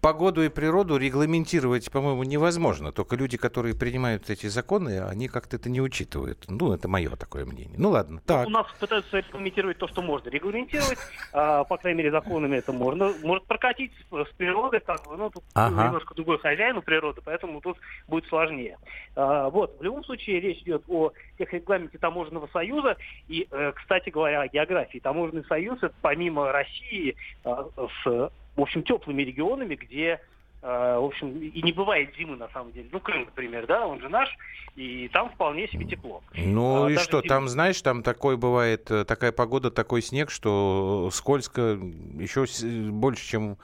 [0.00, 2.92] погоду и природу регламентировать, по-моему, невозможно.
[2.92, 6.44] Только люди, которые принимают эти законы, они как-то это не учитывают.
[6.48, 7.74] Ну, это мое такое мнение.
[7.76, 8.20] Ну, ладно.
[8.26, 8.46] Так.
[8.46, 10.98] У нас пытаются регламентировать то, что можно регламентировать,
[11.32, 13.12] а, по крайней мере, законами это можно.
[13.22, 15.86] Может прокатить с, природой, как бы, ну, тут Ага.
[15.86, 18.78] немножко другой хозяин у природы, поэтому тут будет сложнее.
[19.16, 22.96] А, вот, в любом случае речь идет о техрегламенте Таможенного союза,
[23.28, 24.98] и, э, кстати говоря, о географии.
[24.98, 27.66] Таможенный союз, это помимо России, а,
[28.04, 30.20] с в общем, теплыми регионами, где
[30.62, 32.88] в общем, и не бывает зимы на самом деле.
[32.92, 34.28] Ну, Крым, например, да, он же наш,
[34.76, 36.22] и там вполне себе тепло.
[36.34, 40.30] Ну А и что, зим- там, знаешь, там такой бывает, э, такая погода, такой снег,
[40.30, 41.78] что скользко
[42.18, 43.56] еще с- больше, чем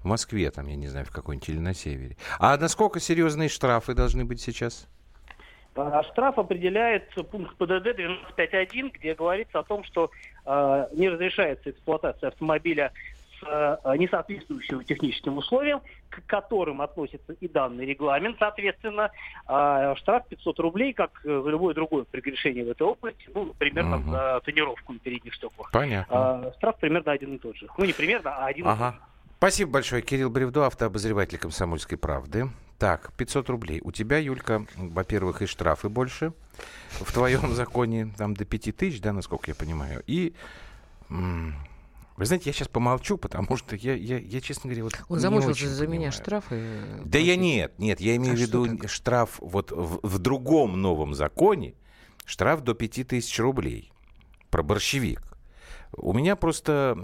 [0.00, 2.16] в Москве, там, я не знаю, в какой-нибудь или на севере.
[2.38, 4.88] А насколько серьезные штрафы должны быть сейчас?
[5.78, 10.10] А Штраф определяет пункт ПДД 12.5.1, где говорится о том, что
[10.46, 12.92] э, не разрешается эксплуатация автомобиля
[13.42, 19.10] э, несоответствующим техническим условиям, к которым относится и данный регламент, соответственно,
[19.46, 23.98] а штраф 500 рублей, как э, за любое другое прегрешение в этой области, ну, примерно
[23.98, 24.10] Мгм.
[24.10, 25.70] за тонировку на передних стеклах.
[25.72, 26.16] Понятно.
[26.16, 27.66] А штраф примерно один и тот же.
[27.76, 28.84] Ну, не примерно, а один и тот же.
[28.84, 28.98] Ага.
[29.38, 32.48] Спасибо большое, Кирилл Бревдо, автообозреватель «Комсомольской правды».
[32.78, 33.80] Так, 500 рублей.
[33.84, 36.32] У тебя, Юлька, во-первых, и штрафы больше.
[36.90, 40.02] В твоем законе там до 5000, да, насколько я понимаю.
[40.06, 40.34] И,
[42.16, 45.68] вы знаете, я сейчас помолчу, потому что я, я, я честно говоря, вот Он замучился
[45.68, 46.12] за меня понимаю.
[46.12, 46.54] штрафы.
[46.58, 50.80] э, Да я нет, нет, я имею А в виду штраф вот в, в другом
[50.80, 51.74] новом законе,
[52.24, 53.92] штраф до 5000 рублей.
[54.50, 55.20] Про борщевик.
[55.98, 56.98] У меня просто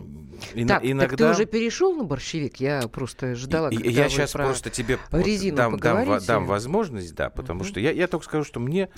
[0.55, 1.09] ин- Так, иногда...
[1.09, 2.57] так ты уже перешел на борщевик?
[2.57, 6.27] Я просто ждала, когда я сейчас про просто тебе вот резину дам, дам, поговорите.
[6.27, 8.89] дам возможность, да, потому что я, я только скажу, что мне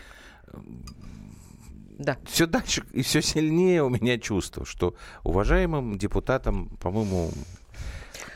[1.98, 2.18] Да.
[2.26, 7.30] все дальше и все сильнее у меня чувство, что уважаемым депутатам, по-моему,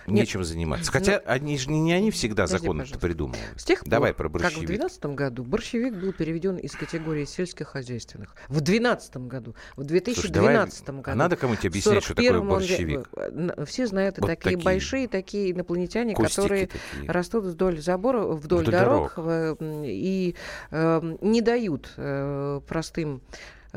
[0.06, 0.90] Нет, нечем заниматься.
[0.90, 3.42] Хотя они же не, они всегда законы придумывают.
[3.56, 4.66] С тех пор, Давай про как в борщевик.
[4.66, 8.34] 2012 году борщевик был переведен из категории сельскохозяйственных.
[8.48, 10.56] В 2012 году, в 2012 давай,
[11.00, 11.18] а году.
[11.18, 13.08] надо кому-нибудь объяснять, что такое 41-м он- борщевик?
[13.32, 14.64] на- Все знают, Вот такие, такие.
[14.64, 17.10] большие, такие инопланетяне, Кустики которые такие.
[17.10, 19.58] растут вдоль забора, вдоль, Вдоль дорог, дорог.
[19.60, 20.34] э, и
[20.70, 23.20] э, не дают э, простым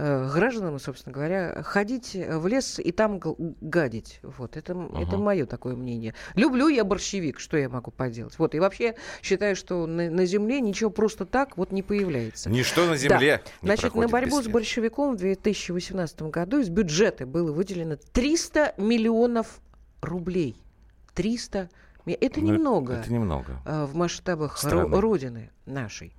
[0.01, 3.19] гражданам, собственно говоря, ходить в лес и там
[3.61, 4.19] гадить.
[4.23, 5.17] Вот, это, м- это Ага.
[5.17, 6.13] мое такое мнение.
[6.35, 8.37] Люблю я борщевик, что я могу поделать?
[8.39, 12.49] Вот, и вообще считаю, что на, на земле ничего просто так вот не появляется.
[12.49, 12.97] Ничто на Да.
[12.97, 18.73] земле не Значит, на борьбу с борщевиком в 2018 году из бюджета было выделено 300
[18.77, 19.59] миллионов
[20.01, 20.55] рублей.
[21.13, 21.69] 300
[22.05, 23.61] ми- Это Ну, немного Это немного.
[23.65, 24.99] а, в масштабах Страны.
[24.99, 26.13] Родины нашей.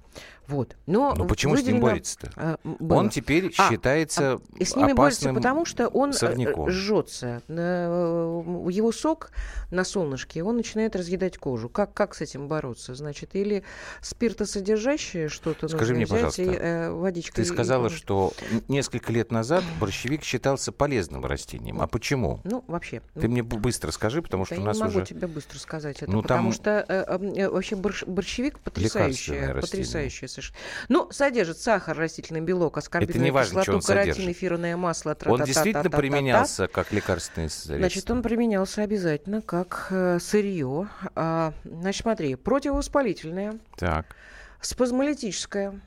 [0.48, 0.76] Вот.
[0.86, 2.58] Но Но почему с ним выделено, борется-то?
[2.64, 2.98] м, было.
[2.98, 6.68] Он теперь А, считается И с ними борется, опасным потому что он э, сорняком.
[6.70, 7.42] жжется.
[7.48, 9.30] На- Его сок
[9.70, 11.68] на солнышке, он начинает разъедать кожу.
[11.68, 12.94] Как, как с этим бороться?
[12.94, 13.62] Значит, или
[14.00, 17.36] спиртосодержащее что-то Скажи мне, взять пожалуйста, и э, водичкой...
[17.36, 17.98] Ты и сказала, помыть.
[17.98, 18.32] что
[18.68, 21.80] несколько лет назад борщевик считался полезным растением.
[21.80, 22.40] А почему?
[22.44, 23.00] Ну, вообще.
[23.14, 25.06] Ты ну, мне быстро скажи, потому что у я нас не могу уже...
[25.06, 29.54] тебе быстро сказать это, Ну, потому там что э, э, э, вообще борщ- борщевик потрясающее,
[29.54, 30.58] потрясающее совершенно.
[30.88, 36.66] Ну, содержит сахар, растительный белок, аскорбиновую не важно, кислоту, каротин, эфирное масло, Он действительно применялся
[36.66, 37.76] как лекарственное средство.
[37.76, 40.88] Значит, он применялся обязательно как э, сырье.
[41.14, 44.06] А, значит, смотри, противовоспалительное, Так.
[44.60, 45.80] спазмолитическое,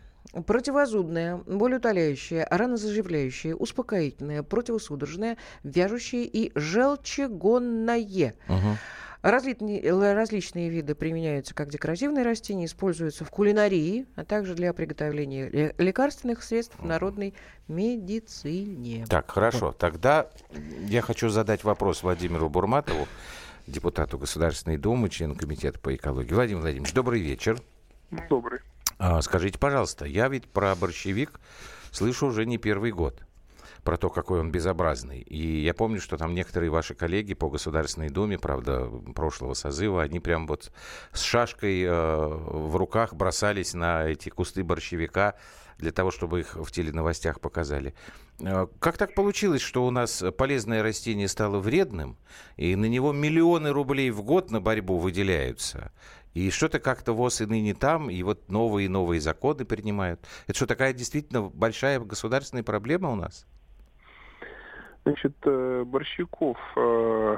[0.45, 8.35] противозудное, болеутоляющее, ранозаживляющее, успокоительное, противосудорожное, вяжущее и желчегонное.
[8.47, 8.77] Мгм.
[9.25, 16.43] Различные, виды применяются как декоративные растения, используются в кулинарии, а также для приготовления ле- лекарственных
[16.43, 17.33] средств в народной
[17.67, 19.07] медицине.
[19.09, 19.71] Так, хорошо.
[19.71, 20.29] Тогда
[20.87, 23.07] я хочу задать вопрос Владимиру Бурматову,
[23.65, 26.33] депутату Государственной Думы, члену Комитета по экологии.
[26.35, 27.59] Владимир Владимирович, добрый вечер.
[28.29, 28.59] Добрый.
[28.99, 31.39] А, скажите, пожалуйста, я ведь про борщевик
[31.91, 33.23] слышу уже не первый год.
[33.85, 35.21] Про то, какой он безобразный.
[35.21, 40.19] И я помню, что там некоторые ваши коллеги по Государственной Думе, правда, прошлого созыва, они
[40.19, 40.71] прям вот
[41.13, 45.35] с шашкой э, в руках бросались на эти кусты борщевика
[45.77, 47.93] для того, чтобы их в теленовостях показали.
[48.39, 52.17] Э, Как так получилось, что у нас полезное растение стало вредным,
[52.57, 55.91] и на него миллионы рублей в год на борьбу выделяются?
[56.33, 60.19] И что-то как-то ВОЗ и ныне там, и вот новые и новые законы принимают.
[60.47, 63.45] Это что, такая действительно большая государственная проблема у нас?
[65.05, 67.37] Значит, э, борщевиков э,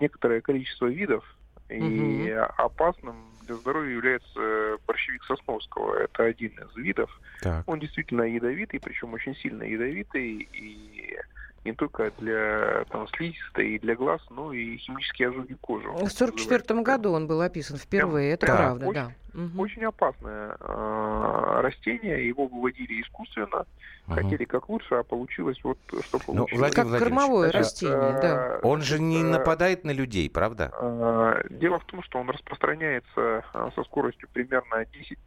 [0.00, 1.24] некоторое количество видов,
[1.68, 5.94] и опасным для здоровья является борщевик Сосновского.
[5.96, 7.10] Это один из видов.
[7.40, 7.62] Так.
[7.68, 11.16] Он действительно ядовитый, причем очень сильно ядовитый, и
[11.64, 15.88] не только для там, слизистой и для глаз, но и химические ожоги кожи.
[15.88, 19.10] В 1944 году он был описан впервые, это прям правда, очень- да.
[19.58, 23.66] Очень опасное э, растение, его выводили искусственно,
[24.06, 24.16] Мгм.
[24.16, 26.52] хотели как лучше, а получилось вот что Ну, получилось.
[26.60, 28.46] Владимир Как кормовое Значит, растение, да.
[28.56, 30.70] э, Он же не нападает на людей, правда?
[30.80, 33.42] э, Дело в том, что он распространяется
[33.74, 35.18] со скоростью примерно 10%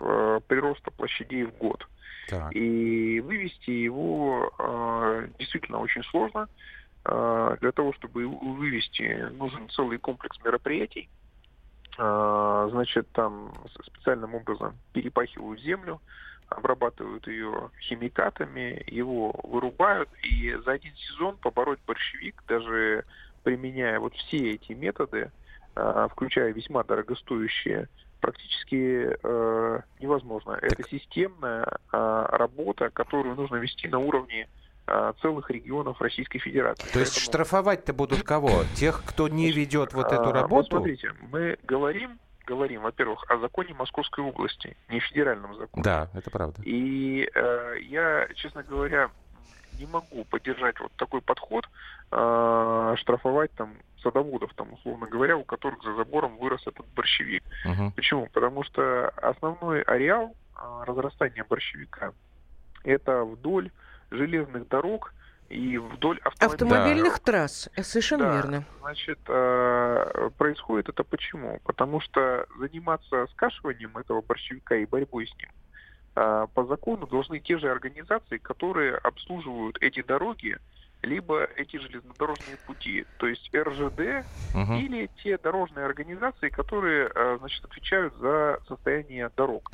[0.00, 1.86] э, прироста площадей в год.
[2.28, 2.54] Так.
[2.54, 6.48] И вывести его э, действительно очень сложно.
[7.04, 11.08] э, для того, чтобы вывести, нужен целый комплекс мероприятий.
[11.98, 13.52] Э, значит, там
[13.84, 16.00] специальным образом перепахивают землю,
[16.48, 23.04] обрабатывают ее химикатами, его вырубают, и за один сезон побороть борщевик, даже
[23.42, 25.30] применяя вот все эти методы,
[26.10, 27.88] включая весьма дорогостоящие,
[28.24, 30.54] практически э, невозможно.
[30.54, 30.72] Так.
[30.72, 34.48] Это системная э, работа, которую нужно вести на уровне
[34.86, 36.90] э, целых регионов Российской Федерации.
[36.90, 37.32] То есть Поэтому...
[37.32, 38.64] штрафовать-то будут кого?
[38.76, 40.54] Тех, кто не ведет вот эту работу?
[40.54, 45.82] Вот смотрите, мы говорим говорим, во-первых, о законе Московской области, не федеральном законе.
[45.82, 46.60] Да, это правда.
[46.62, 49.10] И э, я, честно говоря,
[49.78, 51.66] не могу поддержать вот такой подход,
[52.10, 55.23] э, штрафовать там садоводов, там, условно говоря,
[55.56, 57.42] которых за забором вырос этот борщевик.
[57.66, 57.90] Uh-huh.
[57.94, 58.28] Почему?
[58.32, 62.12] Потому что основной ареал э, разрастания борщевика
[62.84, 63.70] это вдоль
[64.10, 65.12] железных дорог
[65.48, 67.32] и вдоль автомобильных да.
[67.32, 67.68] трасс.
[67.76, 68.34] Э, совершенно да.
[68.34, 68.64] верно.
[68.80, 71.60] Значит, э, происходит это почему?
[71.64, 75.50] Потому что заниматься скашиванием этого борщевика и борьбой с ним
[76.16, 80.58] э, по закону должны те же организации, которые обслуживают эти дороги,
[81.04, 84.74] либо эти железнодорожные пути, то есть РЖД угу.
[84.74, 89.70] или те дорожные организации, которые, значит, отвечают за состояние дорог.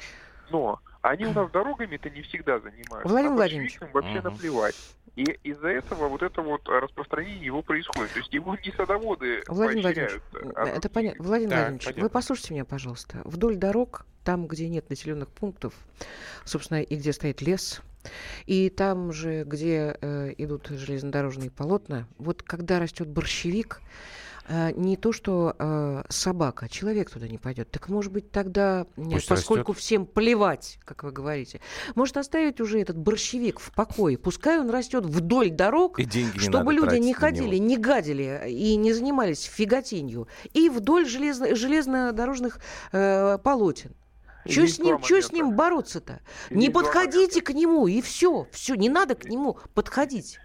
[0.51, 3.09] Но они у нас дорогами-то не всегда занимаются.
[3.09, 3.79] Владимир а Владимирович.
[3.93, 4.31] вообще угу.
[4.31, 4.77] наплевать.
[5.17, 8.13] И из-за этого вот это вот распространение его происходит.
[8.13, 10.23] То есть его не садоводы Владимир Владимирович,
[10.55, 11.25] а это понятно.
[11.25, 12.03] Владимир так, Владимирович, понятно.
[12.03, 13.21] вы послушайте меня, пожалуйста.
[13.25, 15.75] Вдоль дорог, там, где нет населенных пунктов,
[16.45, 17.83] собственно, и где стоит лес,
[18.47, 23.81] и там же, где э, идут железнодорожные полотна, вот когда растет борщевик,
[24.49, 27.71] э, не то, что э, собака, человек туда не пойдет.
[27.71, 29.85] Так может быть тогда, Пусть поскольку растет.
[29.85, 31.61] всем плевать, как вы говорите,
[31.95, 34.19] может оставить уже этот борщевик в покое.
[34.19, 35.99] Пускай он растет вдоль дорог,
[36.37, 40.29] чтобы люди не ходили, не гадили и не занимались фиготенью.
[40.55, 42.61] И вдоль железно, железнодорожных
[42.93, 43.95] э, полотен.
[44.47, 46.21] Что с ним, что с ним бороться-то?
[46.51, 48.47] Не подходите к нему, и все.
[48.53, 50.39] Все, не надо к нему подходить.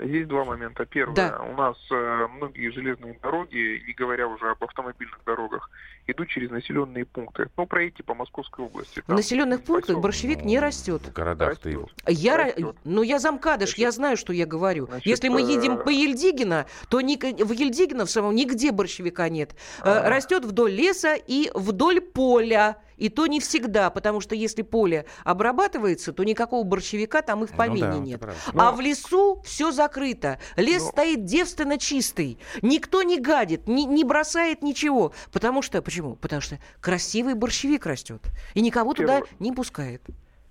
[0.00, 0.86] Есть два момента.
[0.86, 1.40] Первое, да.
[1.42, 5.68] у нас э, многие железные дороги, не говоря уже об автомобильных дорогах,
[6.06, 7.48] идут через населенные пункты.
[7.56, 9.02] Ну, проедьте по Московской области.
[9.06, 11.02] Там, в населенных пунктах борщевик ну, не растет.
[11.02, 11.90] В городах-то растет.
[12.06, 12.76] Я, растет.
[12.84, 14.86] ну, я замкадыш, Значит, я знаю, что я говорю.
[14.86, 15.84] Значит, Если мы едем э...
[15.84, 19.54] по Ельдигина, то ни, в Ельдигина в самом нигде борщевика нет.
[19.80, 20.08] А...
[20.08, 22.78] Растет вдоль леса и вдоль поля.
[22.96, 27.52] И то не всегда, потому что если поле обрабатывается, то никакого борщевика там и в
[27.52, 28.22] ну помине ну, да, нет.
[28.54, 30.38] А в лесу все закрыто.
[30.56, 30.90] Лес Но...
[30.90, 32.38] стоит девственно чистый.
[32.62, 35.12] Никто не гадит, не, не бросает ничего.
[35.32, 36.16] Потому что, почему?
[36.16, 38.22] Потому что красивый борщевик растет.
[38.54, 39.20] И никого Первое.
[39.20, 40.02] туда не пускает.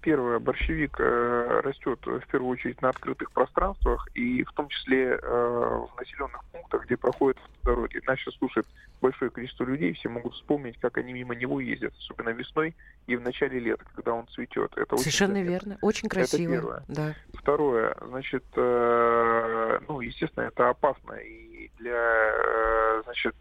[0.01, 5.17] Первое, борщевик э, растет в первую очередь на открытых пространствах и в том числе э,
[5.21, 8.01] в населенных пунктах, где проходят дороги.
[8.07, 8.65] Нас сейчас слушает
[8.99, 13.21] большое количество людей, все могут вспомнить, как они мимо него ездят, особенно весной и в
[13.21, 14.75] начале лета, когда он цветет.
[14.75, 16.41] Это Совершенно очень верно, очень красиво.
[16.41, 16.83] Это первое.
[16.87, 17.15] Да.
[17.35, 23.35] Второе, значит, э, ну, естественно, это опасно и для, значит,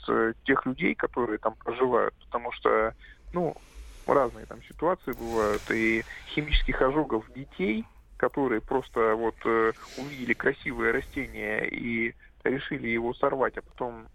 [0.44, 2.94] тех людей, которые там проживают, потому что,
[3.32, 3.56] ну,
[4.14, 6.02] разные там ситуации бывают, и
[6.34, 7.84] химических ожогов детей,
[8.16, 14.08] которые просто вот э, увидели красивое растение и решили его сорвать, а потом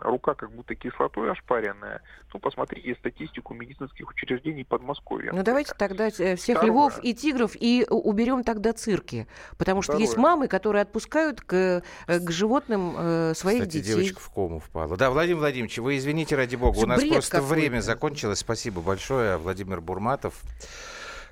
[0.00, 2.02] рука как будто кислотой ошпаренная.
[2.32, 5.32] Ну, посмотрите статистику медицинских учреждений Подмосковья.
[5.32, 6.66] Ну, давайте тогда э, всех Второе.
[6.66, 9.26] львов и тигров и уберем тогда цирки.
[9.58, 10.06] Потому что Второе.
[10.06, 13.94] есть мамы, которые отпускают к, э, к животным э, своих Кстати, детей.
[13.94, 14.96] девочка в кому впала.
[14.96, 18.38] Да, Владимир Владимирович, вы извините, ради бога, у нас просто время закончилось.
[18.38, 19.36] Спасибо большое.
[19.36, 20.42] Владимир Бурматов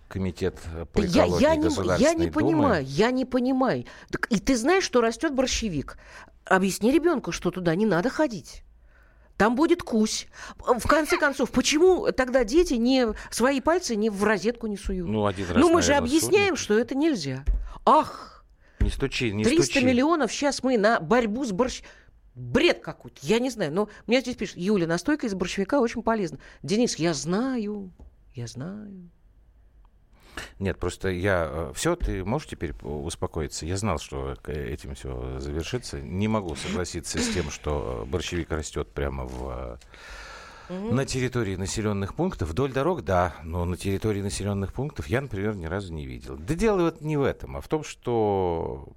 [0.08, 0.56] комитет
[0.92, 2.32] по экологии я, я не, я не Думы.
[2.32, 3.84] понимаю, я не понимаю.
[4.28, 5.96] И ты знаешь, что растет борщевик.
[6.44, 8.64] Объясни ребенку, что туда не надо ходить.
[9.36, 10.26] Там будет кусь.
[10.58, 15.08] В конце концов, почему тогда дети не свои пальцы не в розетку не суют?
[15.08, 16.58] Ну, один раз, ну мы же объясняем, судят.
[16.58, 17.44] что это нельзя.
[17.86, 18.44] Ах!
[18.80, 19.84] Не стучи, не 300 стучи.
[19.84, 21.82] миллионов сейчас мы на борьбу с борщ...
[22.34, 23.72] Бред какой-то, я не знаю.
[23.72, 26.38] Но мне здесь пишут, Юля, настойка из борщевика очень полезна.
[26.62, 27.90] Денис, я знаю,
[28.34, 29.10] я знаю.
[30.58, 31.48] Нет, просто я...
[31.50, 33.66] Э, все, ты можешь теперь успокоиться?
[33.66, 36.00] Я знал, что этим все завершится.
[36.00, 39.78] Не могу согласиться с тем, что борщевик растет прямо в...
[40.68, 45.66] На территории населенных пунктов, вдоль дорог, да, но на территории населенных пунктов я, например, ни
[45.66, 46.36] разу не видел.
[46.36, 48.88] Да дело вот не в этом, а в том, что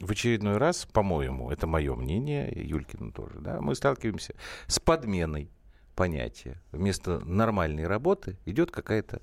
[0.00, 4.34] в очередной раз, по-моему, это мое мнение, Юлькина тоже, да, мы сталкиваемся
[4.66, 5.48] с подменой
[5.94, 6.60] понятия.
[6.72, 9.22] Вместо нормальной работы идет какая-то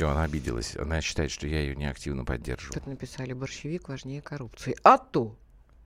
[0.00, 0.78] Все, она обиделась.
[0.78, 2.72] Она считает, что я ее неактивно поддерживаю.
[2.72, 4.74] Тут написали, борщевик важнее коррупции.
[4.82, 5.36] А то!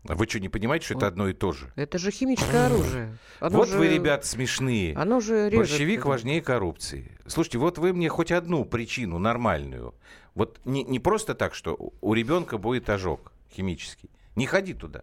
[0.07, 1.73] А вы что, не понимаете, что это одно и то же?
[1.75, 3.19] Это же химическое оружие.
[3.41, 3.77] Оно вот же...
[3.77, 4.95] вы, ребята, смешные.
[4.95, 5.69] Оно же режет.
[5.69, 7.11] Борщевик важнее коррупции.
[7.27, 9.97] Слушайте, вот вы мне хоть одну причину нормальную.
[10.37, 14.11] Вот не, не просто так, что у ребенка будет ожог химический.
[14.37, 15.03] Не ходи туда.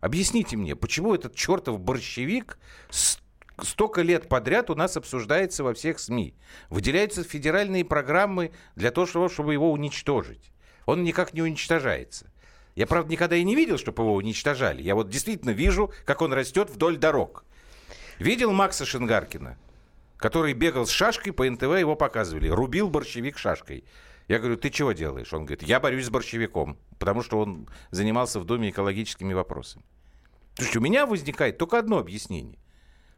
[0.00, 2.58] Объясните мне, почему этот чертов борщевик
[3.62, 6.34] столько лет подряд у нас обсуждается во всех СМИ?
[6.70, 10.52] Выделяются федеральные программы для того, чтобы его уничтожить.
[10.86, 12.30] Он никак не уничтожается.
[12.74, 14.82] Я, правда, никогда и не видел, чтобы его уничтожали.
[14.82, 17.44] Я вот действительно вижу, как он растет вдоль дорог.
[18.18, 19.58] Видел Макса Шингаркина,
[20.16, 22.48] который бегал с шашкой, по НТВ его показывали.
[22.48, 23.84] Рубил борщевик шашкой.
[24.26, 25.32] Я говорю, ты чего делаешь?
[25.32, 29.84] Он говорит, я борюсь с борщевиком, потому что он занимался в доме экологическими вопросами.
[30.56, 32.58] То есть у меня возникает только одно объяснение,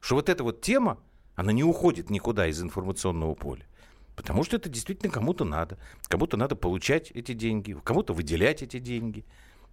[0.07, 1.01] что вот эта вот тема,
[1.35, 3.67] она не уходит никуда из информационного поля.
[4.15, 5.79] Потому что это действительно кому-то надо.
[6.07, 9.25] Кому-то надо получать эти деньги, кому-то выделять эти деньги.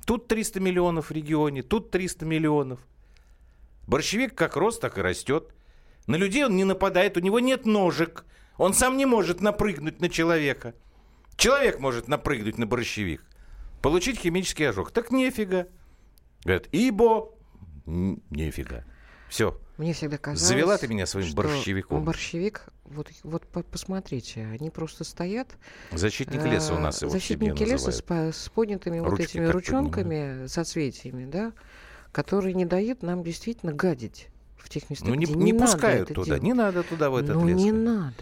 [0.08, 2.80] Тут 300 миллионов в регионе, тут 300 миллионов.
[3.86, 5.54] Борщевик как рос, так и растет.
[6.08, 8.26] На людей он не нападает, у него нет ножек.
[8.58, 10.74] Он сам не может напрыгнуть на человека.
[11.38, 13.24] Человек может напрыгнуть на борщевик.
[13.84, 14.90] Получить химический ожог.
[14.90, 15.68] Так нефига.
[16.44, 17.30] Говорят, ибо
[17.86, 18.84] нефига.
[19.34, 19.58] Все.
[19.78, 22.04] Мне всегда казалось, Завела ты меня своим борщевиком.
[22.04, 25.48] Борщевик, вот, вот по посмотрите, они просто стоят.
[25.92, 30.52] Защитник леса у нас его Защитники леса с, с поднятыми Ручки вот этими ручонками, поднимают.
[30.52, 31.52] соцветиями, да,
[32.12, 34.28] которые не дают нам действительно гадить
[34.64, 36.44] в тех местах, Ну не, где не, надо пускают туда, делать.
[36.44, 37.58] не надо туда в этот ну, лес.
[37.58, 38.14] не надо.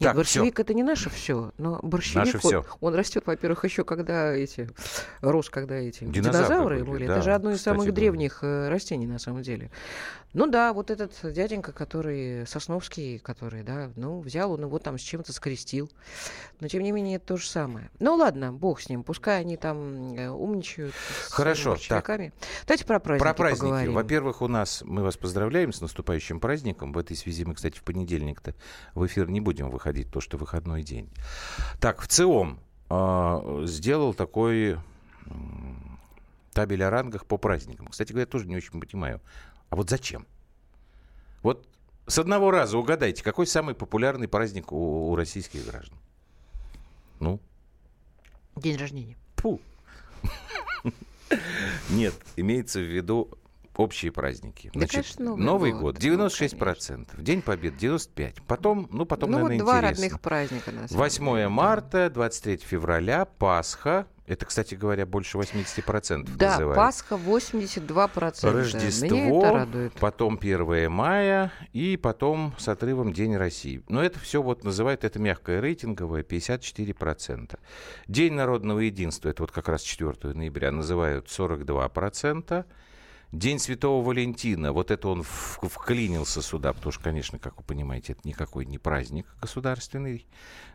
[0.00, 2.64] Нет, Так, борщевик это не наше все, но борщевик Наше он, всё.
[2.80, 4.68] он растет, во-первых, еще когда эти
[5.20, 7.06] рос, когда эти Динозавры динозавры, были, были.
[7.08, 7.94] да, это же одно из кстати самых говоря.
[7.96, 9.70] древних э, растений на самом деле.
[10.34, 15.02] Ну да, вот этот дяденька, который Сосновский, который, да, ну взял он его там с
[15.02, 15.90] чем-то скрестил,
[16.60, 17.90] но тем не менее это то же самое.
[17.98, 20.94] Ну ладно, бог с ним, пускай они там э, умничают.
[21.28, 22.32] с Хорошо, борщевиками.
[22.66, 23.88] Давайте про праздники Про праздники.
[23.88, 26.92] Во-первых, у нас мы вас поздравляем с наступающим праздником.
[26.92, 28.54] В этой связи мы, кстати, в понедельник-то
[28.94, 31.08] в эфир не будем выходить, то что выходной день.
[31.80, 32.58] Так, в ЦИОМ
[32.90, 34.78] э, сделал такой
[36.52, 37.88] табель о рангах по праздникам.
[37.88, 39.20] Кстати говоря, тоже не очень понимаю.
[39.70, 40.26] А вот зачем?
[41.42, 41.66] Вот
[42.06, 45.98] с одного раза угадайте, какой самый популярный праздник у, у российских граждан?
[47.20, 47.40] Ну,
[48.56, 49.16] День рождения.
[49.36, 49.60] Фу.
[51.90, 53.30] Нет, имеется в виду
[53.76, 54.70] общие праздники.
[54.74, 57.22] Да, конечно, Новый Новый год, год, ну, 96%.
[57.22, 58.42] День Побед 95%.
[58.46, 60.02] Потом, ну, потом, ну, наверное, вот два интересно.
[60.04, 64.06] родных праздника, на самом 8 деле, марта, 23 февраля, Пасха.
[64.24, 66.76] Это, кстати говоря, больше 80% Да, называют.
[66.76, 68.46] Пасха 82%.
[68.46, 69.92] Меня Рождество, это радует.
[69.94, 73.82] потом 1 мая и потом с отрывом День России.
[73.88, 77.58] Но это все вот называют, это мягкое рейтинговое, 54%.
[78.06, 82.64] День народного единства, это вот как раз 4 ноября, называют 42%.
[83.32, 88.28] День Святого Валентина, вот это он вклинился сюда, потому что, конечно, как вы понимаете, это
[88.28, 90.26] никакой не праздник государственный.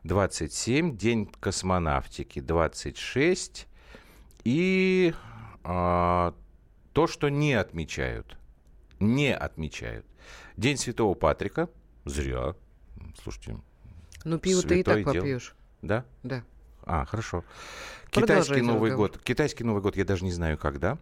[0.03, 3.67] 27, День космонавтики 26
[4.43, 5.13] и
[5.63, 6.33] а,
[6.93, 8.37] то, что не отмечают,
[8.99, 10.07] не отмечают.
[10.57, 11.69] День Святого Патрика,
[12.05, 12.55] зря,
[13.21, 13.61] слушайте.
[14.23, 15.13] Ну, пиво ты и так дело.
[15.13, 15.55] попьешь.
[15.83, 16.05] Да?
[16.23, 16.43] Да.
[16.81, 17.43] А, хорошо.
[18.09, 19.19] Китайский Новый год.
[19.23, 20.97] Китайский Новый год я даже не знаю, когда.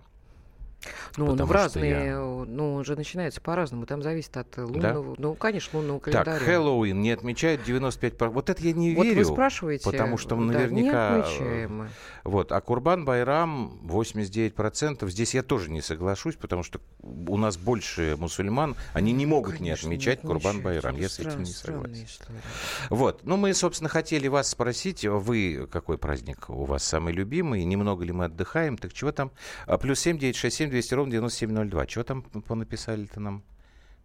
[1.17, 3.85] Ну, он Потому в разные, я- э, ну, он же начинается по-разному.
[3.85, 6.45] Там зависит от э, лунного, ну, конечно, лунного Так, календаря.
[6.45, 8.29] Хэллоуин не отмечают 95%.
[8.29, 9.17] Вот это я не Вот верю.
[9.19, 11.15] вы спрашиваете, Потому что да, наверняка...
[11.15, 11.89] не отмечаем мы.
[12.23, 12.51] Вот.
[12.51, 15.09] А Курбан Байрам 89%.
[15.09, 18.75] Здесь я тоже не соглашусь, потому что у нас больше мусульман.
[18.93, 20.61] Они не могут не Конечно, отмечать не Курбан.
[20.61, 20.95] Байрам.
[20.97, 22.05] Я с этим не согласен.
[22.05, 22.41] история.
[22.89, 23.21] Вот.
[23.23, 27.63] Ну, мы, собственно, хотели вас спросить, вы какой праздник у вас самый любимый?
[27.63, 28.77] Немного ли мы отдыхаем?
[28.77, 29.31] Так чего там?
[29.65, 31.85] А, Плюс семь девять шесть семь 200 ровно 9702.
[31.85, 33.43] Чего там понаписали-то нам?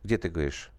[0.04, 0.70] Где ты говоришь?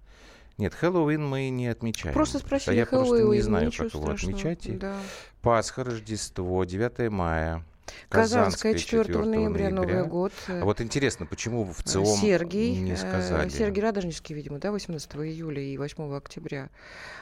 [0.57, 2.13] Нет, Хэллоуин мы не отмечаем.
[2.13, 4.38] Просто спросили а я просто Хэллоуин, не знаю, как его страшного.
[4.38, 4.79] отмечать.
[4.79, 4.95] Да.
[5.41, 7.65] Пасха, Рождество, 9 мая.
[8.09, 10.33] Казанская, 4 4 ноября, Новый год.
[10.47, 13.49] А вот интересно, почему в Э, ЦИОМ Сергий, не э, сказали?
[13.49, 16.69] Сергий Радонежский, видимо, да, 18 июля и 8 октября.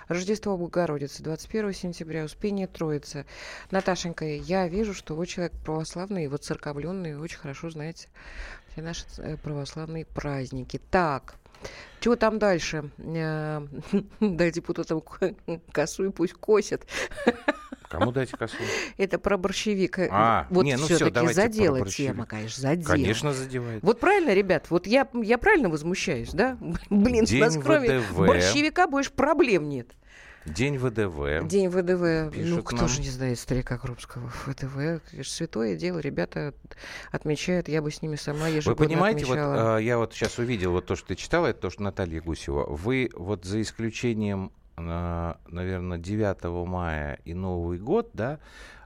[0.07, 3.25] Рождество Богородицы, 21 сентября, Успение Троицы.
[3.71, 8.07] Наташенька, я вижу, что вы человек православный, вот церковленный, очень хорошо знаете
[8.71, 10.79] все наши э, православные праздники.
[10.89, 11.35] Так,
[11.99, 12.89] чего там дальше?
[14.19, 15.35] Дайте депутатам ко-
[15.71, 16.85] косу и пусть косят.
[17.89, 18.55] Кому дайте косу?
[18.97, 19.99] Это про борщевик.
[19.99, 22.87] Э, А, вот не, ну все-таки давайте про задела тема, конечно, задела.
[22.91, 23.83] Конечно, задевает.
[23.83, 26.57] Вот правильно, ребят, вот я, я правильно возмущаюсь, да?
[26.89, 28.17] Блин, День у нас кроме ВДВ.
[28.27, 29.89] борщевика больше проблем нет.
[30.45, 31.45] День ВДВ.
[31.47, 32.87] День ВДВ, ну кто нам.
[32.87, 34.31] же не знает старика Крупского?
[34.45, 36.53] ВДВ, святое дело, ребята
[37.11, 39.77] отмечают, я бы с ними сама Вы ежегодно понимаете, вот отмечала.
[39.79, 42.65] э, я вот сейчас увидел вот то, что ты читала, это то, что Наталья Гусева.
[42.67, 48.39] Вы вот за исключением, наверное, 9 мая и Новый год, да,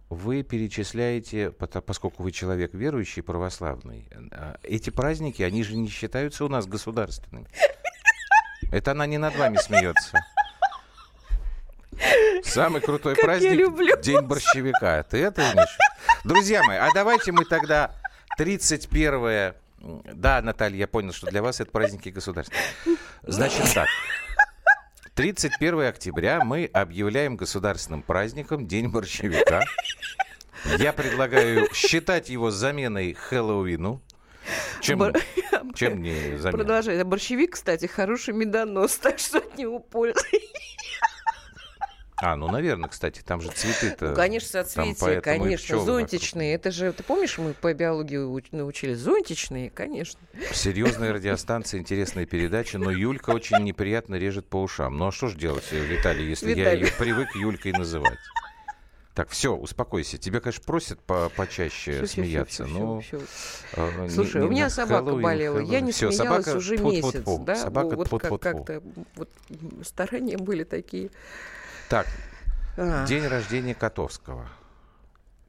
[0.10, 6.50] вы перечисляете, поскольку вы человек верующий, православный, э, эти праздники, они же не считаются у
[6.50, 7.48] нас государственными.
[8.72, 10.18] Это она не над вами смеется.
[12.44, 15.04] Самый крутой Как праздник День борщевика.
[15.04, 15.78] Ты это имеешь?
[16.24, 17.96] Друзья мои, а давайте мы тогда
[18.38, 19.54] 31
[20.14, 22.56] Да, Наталья, я понял, что для вас это праздники государства.
[23.24, 23.88] Значит так.
[25.16, 29.62] 31 октября мы объявляем государственным праздником День борщевика.
[30.80, 34.02] Я предлагаю считать его заменой Хэллоуину.
[34.82, 35.14] Чем, Бор-
[35.76, 36.52] чем не замена?
[36.58, 37.04] Продолжай.
[37.04, 40.20] Борщевик, кстати, хороший медонос, так что от него польза.
[42.18, 44.10] А, ну, наверное, кстати, там же цветы-то.
[44.10, 46.54] Ну, конечно, соцветия, конечно, зонтичные.
[46.56, 50.20] Это же, ты помнишь, мы по биологии уч- научились зонтичные, конечно.
[50.54, 54.98] Серьезная радиостанция, интересная передача, но Юлька очень неприятно режет по ушам.
[54.98, 56.86] Ну а что ж делать, э, Виталий, если я Виталий.
[56.86, 58.20] ее привык Юлькой называть?
[59.16, 60.18] Так, все, успокойся.
[60.18, 63.00] Тебя, конечно, просят по почаще всё, смеяться, всё, но...
[63.02, 63.28] всё, всё.
[63.76, 65.58] э, не- Слушай, не у меня собака Хэллоуин, болела.
[65.60, 65.86] Я Хэллоуин.
[65.86, 67.32] не Всё, смеялась собака уже тьфу-тьфу-тьфу.
[67.32, 67.46] месяц.
[67.46, 67.56] Да?
[67.56, 68.38] Собака вот как- тьфу-тьфу-тьфу.
[68.40, 68.84] как-то
[69.16, 69.30] вот
[69.84, 71.12] старания были такие.
[71.90, 72.08] Так,
[72.78, 73.06] А.
[73.06, 74.48] день рождения Котовского.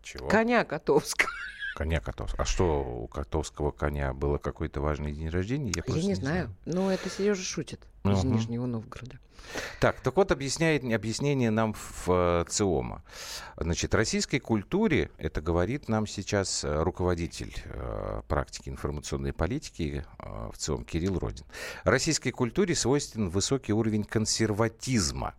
[0.03, 0.29] Чего?
[0.29, 1.31] Коня Котовского.
[1.77, 2.43] Коня Котовского.
[2.43, 5.69] А что, у Котовского коня было какой-то важный день рождения?
[5.69, 6.55] Я, Я просто не знаю.
[6.67, 8.35] Но это Сережа шутит из Мгм.
[8.35, 9.19] Нижнего Новгорода.
[9.81, 13.03] Так, так вот объясняет объяснение нам в э, ЦИОМа.
[13.57, 20.57] Значит, российской культуре, это говорит нам сейчас э, руководитель э, практики информационной политики э, в
[20.57, 21.45] ЦИОМ Кирилл Родин.
[21.83, 25.35] Российской культуре свойственен высокий уровень консерватизма.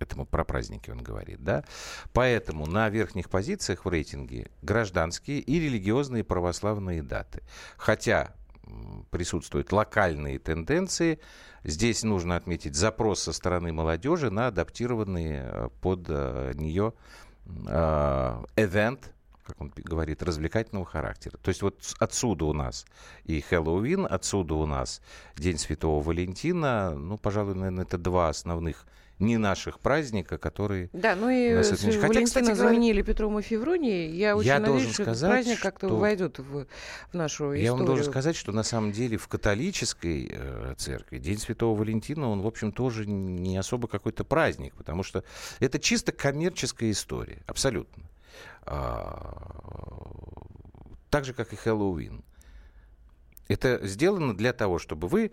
[0.00, 1.64] Это мы про праздники он говорит, да?
[2.12, 7.42] Поэтому на верхних позициях в рейтинге гражданские и религиозные православные даты.
[7.76, 8.34] Хотя
[9.10, 11.20] присутствуют локальные тенденции,
[11.64, 16.92] здесь нужно отметить запрос со стороны молодежи на адаптированные э, под э, нее
[17.46, 17.48] э,
[18.56, 19.00] event,
[19.44, 21.38] как он говорит, развлекательного характера.
[21.38, 22.84] То есть вот отсюда у нас
[23.24, 25.00] и Хэллоуин, отсюда у нас
[25.36, 28.86] День Святого Валентина, ну, пожалуй, наверное, это два основных
[29.18, 30.90] не наших праздника, которые...
[30.92, 31.96] Да, ну и нас отмечают.
[31.96, 34.16] Хотя, Валентина кстати заменили Петром и Февронией.
[34.16, 36.66] Я очень Я надеюсь, что сказать, праздник как-то что- войдет в,
[37.10, 37.64] в нашу историю.
[37.64, 42.28] Я вам должен сказать, что на самом деле в католической э, церкви День Святого Валентина,
[42.28, 45.24] он, в общем, тоже не особо какой-то праздник, потому что
[45.58, 48.04] это чисто коммерческая история, абсолютно.
[48.62, 49.42] А,
[51.10, 52.22] так же, как и Хэллоуин.
[53.48, 55.32] Это сделано для того, чтобы вы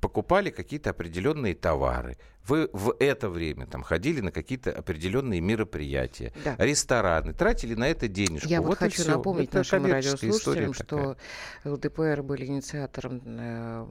[0.00, 2.16] покупали какие-то определенные товары.
[2.46, 6.54] Вы в это время там ходили на какие-то определенные мероприятия, Да.
[6.58, 8.48] рестораны, тратили на это денежку.
[8.48, 9.12] Я вот, Вот хочу всё.
[9.16, 11.16] напомнить Это нашим радиослушателям, что
[11.64, 13.88] ЛДПР были инициатором э,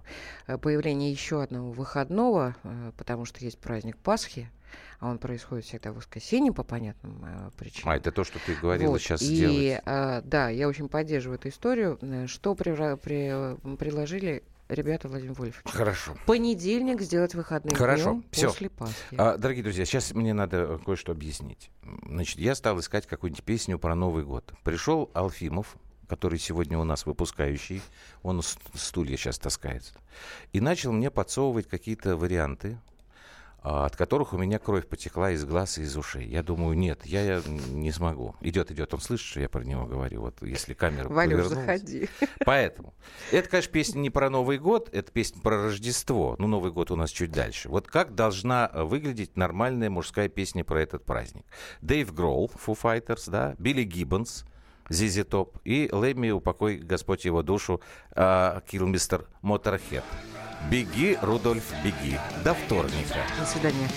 [0.62, 4.50] появления еще одного выходного, э, потому что есть праздник Пасхи,
[5.00, 7.90] а он происходит всегда в воскресенье по понятным э, причинам.
[7.90, 9.82] А, это то, что ты говорила Вот, сейчас и, сделать.
[9.86, 12.00] э, да, я очень поддерживаю эту историю.
[12.02, 15.72] Э, Что привра- при- приложили ребята Владимир Вольфович?
[15.72, 16.16] Хорошо.
[16.26, 18.48] Понедельник сделать выходным Хорошо, все.
[18.48, 19.16] после Пасхи.
[19.18, 21.70] А, дорогие друзья, сейчас мне надо кое-что объяснить.
[22.06, 24.54] Значит, я стал искать какую-нибудь песню про Новый год.
[24.64, 27.82] Пришел Алфимов, который сегодня у нас выпускающий,
[28.24, 29.94] он стулья сейчас таскается,
[30.54, 32.80] и начал мне подсовывать какие-то варианты,
[33.68, 36.26] от которых у меня кровь потекла из глаз и из ушей.
[36.26, 38.36] Я думаю, нет, я, я не смогу.
[38.40, 40.22] Идет, идет, он слышит, что я про него говорю.
[40.22, 42.08] Вот если камера Валюш, заходи.
[42.46, 42.94] Поэтому.
[43.32, 46.36] Это, конечно, песня не про Новый год, это песня про Рождество.
[46.40, 47.68] Ну, Новый год у нас чуть дальше.
[47.68, 51.46] Вот как должна выглядеть нормальная мужская песня про этот праздник?
[51.82, 54.46] Дэйв Гролл, Foo Fighters, да, Билли Гиббонс,
[54.90, 57.82] Зизи Топ, и Лэмми, упокой Господь его душу,
[58.16, 60.04] а, Килмистер Моторхед.
[60.70, 62.18] Беги, Рудольф, беги.
[62.44, 63.20] До вторника.
[63.40, 63.90] До свидания.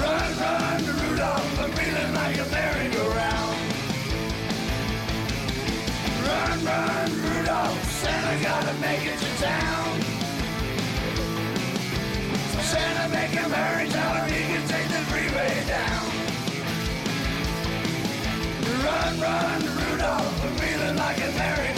[0.00, 3.37] Run, run, Rudolph, I'm feeling like a merry-go-round.
[12.68, 16.04] Santa make him hurry, tell him he can take the freeway down.
[18.84, 21.77] Run, run, Rudolph, I'm feeling like a merry-go-round.